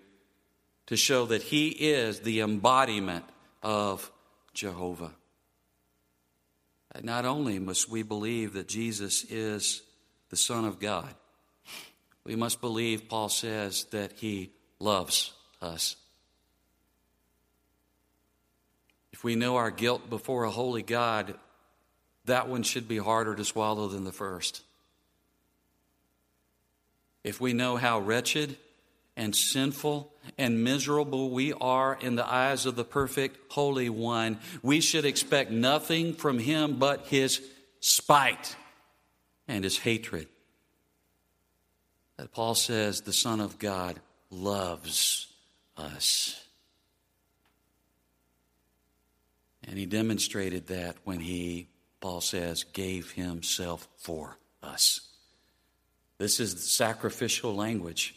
to 0.87 0.97
show 0.97 1.27
that 1.27 1.43
He 1.43 1.69
is 1.69 2.21
the 2.21 2.41
embodiment 2.41 3.25
of 3.63 4.11
Jehovah. 4.57 5.13
Not 7.03 7.27
only 7.27 7.59
must 7.59 7.91
we 7.91 8.03
believe 8.03 8.55
that 8.55 8.69
Jesus 8.69 9.23
is 9.25 9.83
the 10.31 10.37
Son 10.37 10.65
of 10.65 10.81
God, 10.81 11.15
we 12.25 12.35
must 12.35 12.61
believe, 12.61 13.09
Paul 13.09 13.29
says, 13.29 13.85
that 13.91 14.13
He 14.17 14.51
loves 14.81 15.33
us. 15.61 15.97
If 19.13 19.23
we 19.23 19.37
know 19.37 19.57
our 19.57 19.71
guilt 19.71 20.11
before 20.11 20.45
a 20.45 20.51
holy 20.51 20.83
God, 20.83 21.35
that 22.25 22.49
one 22.49 22.63
should 22.63 22.89
be 22.89 22.99
harder 22.99 23.35
to 23.35 23.45
swallow 23.45 23.89
than 23.89 24.05
the 24.05 24.13
first. 24.13 24.63
If 27.23 27.41
we 27.41 27.53
know 27.53 27.77
how 27.77 28.01
wretched 28.01 28.57
and 29.17 29.37
sinful 29.37 30.13
and 30.39 30.65
miserable 30.65 31.31
we 31.31 31.53
are 31.53 31.97
in 32.01 32.17
the 32.17 32.27
eyes 32.27 32.67
of 32.67 32.77
the 32.77 32.85
perfect 32.85 33.53
Holy 33.53 33.89
One, 33.89 34.39
we 34.63 34.81
should 34.81 35.05
expect 35.05 35.51
nothing 35.51 36.15
from 36.15 36.39
Him 36.39 36.77
but 36.79 37.07
His 37.07 37.41
spite 37.81 38.57
and 39.49 39.65
His 39.65 39.79
hatred. 39.79 40.29
That 42.17 42.33
Paul 42.33 42.55
says 42.55 43.03
the 43.03 43.13
Son 43.13 43.41
of 43.41 43.59
God 43.59 44.01
loves 44.31 45.27
us. 45.77 46.43
And 49.67 49.79
he 49.79 49.87
demonstrated 49.87 50.69
that 50.69 50.97
when 51.05 51.21
he, 51.21 51.69
Paul 52.01 52.21
says, 52.21 52.65
gave 52.65 53.11
himself 53.13 53.89
for 53.99 54.39
us. 54.63 55.01
This 56.19 56.41
is 56.41 56.55
the 56.55 56.61
sacrificial 56.61 57.55
language 57.55 58.15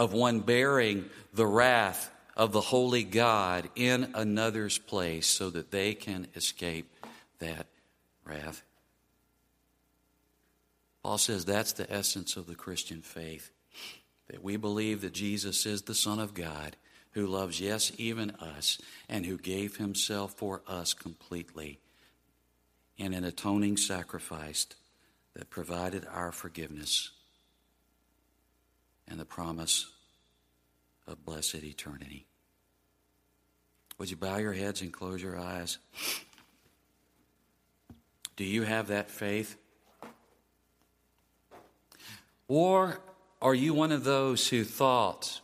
of 0.00 0.14
one 0.14 0.40
bearing 0.40 1.04
the 1.34 1.46
wrath 1.46 2.10
of 2.34 2.52
the 2.52 2.60
holy 2.62 3.04
God 3.04 3.68
in 3.76 4.10
another's 4.14 4.78
place 4.78 5.26
so 5.26 5.50
that 5.50 5.70
they 5.70 5.92
can 5.92 6.26
escape 6.34 6.90
that 7.38 7.66
wrath. 8.24 8.62
Paul 11.02 11.18
says 11.18 11.44
that's 11.44 11.74
the 11.74 11.92
essence 11.92 12.38
of 12.38 12.46
the 12.46 12.54
Christian 12.54 13.02
faith 13.02 13.50
that 14.28 14.42
we 14.42 14.56
believe 14.56 15.02
that 15.02 15.12
Jesus 15.12 15.66
is 15.66 15.82
the 15.82 15.94
Son 15.94 16.18
of 16.18 16.32
God 16.32 16.76
who 17.10 17.26
loves, 17.26 17.60
yes, 17.60 17.92
even 17.98 18.30
us, 18.30 18.78
and 19.06 19.26
who 19.26 19.36
gave 19.36 19.76
himself 19.76 20.32
for 20.32 20.62
us 20.66 20.94
completely 20.94 21.78
in 22.96 23.12
an 23.12 23.24
atoning 23.24 23.76
sacrifice 23.76 24.66
that 25.34 25.50
provided 25.50 26.06
our 26.10 26.32
forgiveness 26.32 27.10
and 29.10 29.18
the 29.18 29.24
promise 29.24 29.90
of 31.06 31.24
blessed 31.24 31.56
eternity. 31.56 32.26
Would 33.98 34.10
you 34.10 34.16
bow 34.16 34.38
your 34.38 34.54
heads 34.54 34.80
and 34.80 34.92
close 34.92 35.22
your 35.22 35.38
eyes? 35.38 35.78
Do 38.36 38.44
you 38.44 38.62
have 38.62 38.86
that 38.86 39.10
faith? 39.10 39.56
Or 42.48 42.98
are 43.42 43.54
you 43.54 43.74
one 43.74 43.92
of 43.92 44.04
those 44.04 44.48
who 44.48 44.64
thought, 44.64 45.40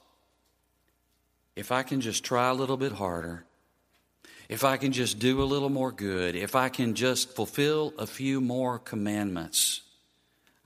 if 1.55 1.71
I 1.71 1.83
can 1.83 2.01
just 2.01 2.25
try 2.25 2.49
a 2.49 2.55
little 2.55 2.77
bit 2.77 2.93
harder, 2.93 3.45
if 4.49 4.65
I 4.65 4.77
can 4.77 4.93
just 4.93 5.19
do 5.19 5.43
a 5.43 5.45
little 5.45 5.69
more 5.69 5.93
good, 5.93 6.37
if 6.37 6.55
I 6.55 6.69
can 6.69 6.95
just 6.95 7.35
fulfill 7.35 7.93
a 7.99 8.07
few 8.07 8.41
more 8.41 8.79
commandments, 8.79 9.83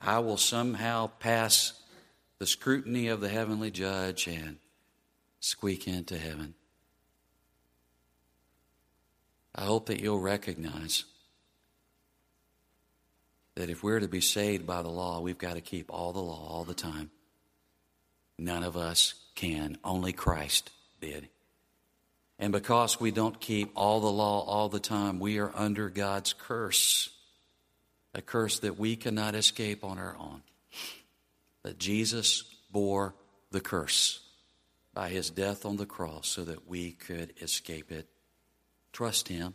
I 0.00 0.18
will 0.20 0.36
somehow 0.36 1.08
pass 1.18 1.79
the 2.40 2.46
scrutiny 2.46 3.08
of 3.08 3.20
the 3.20 3.28
heavenly 3.28 3.70
judge 3.70 4.26
and 4.26 4.56
squeak 5.40 5.86
into 5.86 6.16
heaven. 6.18 6.54
I 9.54 9.64
hope 9.64 9.86
that 9.86 10.00
you'll 10.00 10.20
recognize 10.20 11.04
that 13.56 13.68
if 13.68 13.82
we're 13.82 14.00
to 14.00 14.08
be 14.08 14.22
saved 14.22 14.66
by 14.66 14.80
the 14.80 14.88
law, 14.88 15.20
we've 15.20 15.36
got 15.36 15.54
to 15.54 15.60
keep 15.60 15.92
all 15.92 16.14
the 16.14 16.20
law 16.20 16.48
all 16.48 16.64
the 16.64 16.72
time. 16.72 17.10
None 18.38 18.62
of 18.62 18.74
us 18.74 19.14
can, 19.34 19.76
only 19.84 20.14
Christ 20.14 20.70
did. 20.98 21.28
And 22.38 22.52
because 22.52 22.98
we 22.98 23.10
don't 23.10 23.38
keep 23.38 23.70
all 23.76 24.00
the 24.00 24.10
law 24.10 24.40
all 24.46 24.70
the 24.70 24.80
time, 24.80 25.20
we 25.20 25.38
are 25.40 25.52
under 25.54 25.90
God's 25.90 26.32
curse, 26.32 27.10
a 28.14 28.22
curse 28.22 28.60
that 28.60 28.78
we 28.78 28.96
cannot 28.96 29.34
escape 29.34 29.84
on 29.84 29.98
our 29.98 30.16
own. 30.18 30.40
But 31.62 31.78
Jesus 31.78 32.44
bore 32.70 33.14
the 33.50 33.60
curse 33.60 34.20
by 34.94 35.08
his 35.08 35.30
death 35.30 35.64
on 35.64 35.76
the 35.76 35.86
cross 35.86 36.28
so 36.28 36.44
that 36.44 36.68
we 36.68 36.92
could 36.92 37.34
escape 37.40 37.92
it. 37.92 38.08
Trust 38.92 39.28
him 39.28 39.54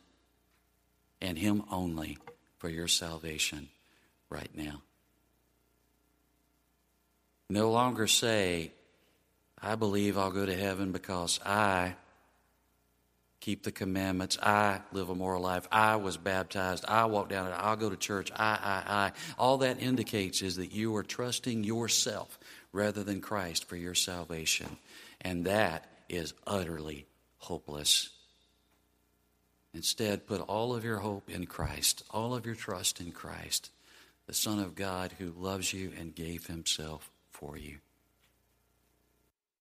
and 1.22 1.38
him 1.38 1.64
only 1.72 2.18
for 2.58 2.70
your 2.70 2.88
salvation 2.88 3.70
right 4.30 4.50
now. 4.56 4.82
No 7.50 7.70
longer 7.72 8.08
say, 8.08 8.72
I 9.62 9.76
believe 9.76 10.18
I'll 10.18 10.32
go 10.32 10.46
to 10.46 10.56
heaven 10.56 10.92
because 10.92 11.40
I 11.46 11.96
keep 13.46 13.62
the 13.62 13.72
commandments. 13.72 14.40
I 14.42 14.80
live 14.92 15.10
a 15.10 15.16
moral 15.16 15.44
life. 15.44 15.68
I 15.72 15.98
was 15.98 16.18
baptized. 16.18 16.84
I 16.88 17.06
walk 17.06 17.30
down 17.30 17.46
it. 17.46 17.54
I'll 17.56 17.76
go 17.76 17.92
to 17.92 17.96
church. 17.96 18.32
I, 18.36 18.58
I, 18.60 18.94
I. 18.94 19.12
All 19.38 19.60
that 19.60 19.80
indicates 19.80 20.42
is 20.42 20.56
that 20.56 20.72
you 20.72 20.96
are 20.96 21.04
trusting 21.04 21.64
yourself 21.64 22.40
rather 22.74 23.04
than 23.04 23.22
Christ 23.22 23.66
for 23.66 23.76
your 23.76 23.94
salvation. 23.94 24.78
And 25.22 25.46
that 25.46 25.86
is 26.10 26.34
utterly 26.48 27.06
hopeless. 27.38 28.10
Instead, 29.76 30.26
put 30.26 30.42
all 30.42 30.74
of 30.74 30.84
your 30.84 30.98
hope 30.98 31.30
in 31.30 31.46
Christ, 31.46 32.04
all 32.10 32.34
of 32.34 32.48
your 32.48 32.56
trust 32.56 33.00
in 33.00 33.12
Christ, 33.12 33.70
the 34.26 34.34
Son 34.34 34.58
of 34.58 34.74
God 34.74 35.14
who 35.20 35.32
loves 35.38 35.72
you 35.72 35.92
and 36.00 36.16
gave 36.16 36.48
himself 36.48 37.12
for 37.30 37.58
you. 37.58 37.78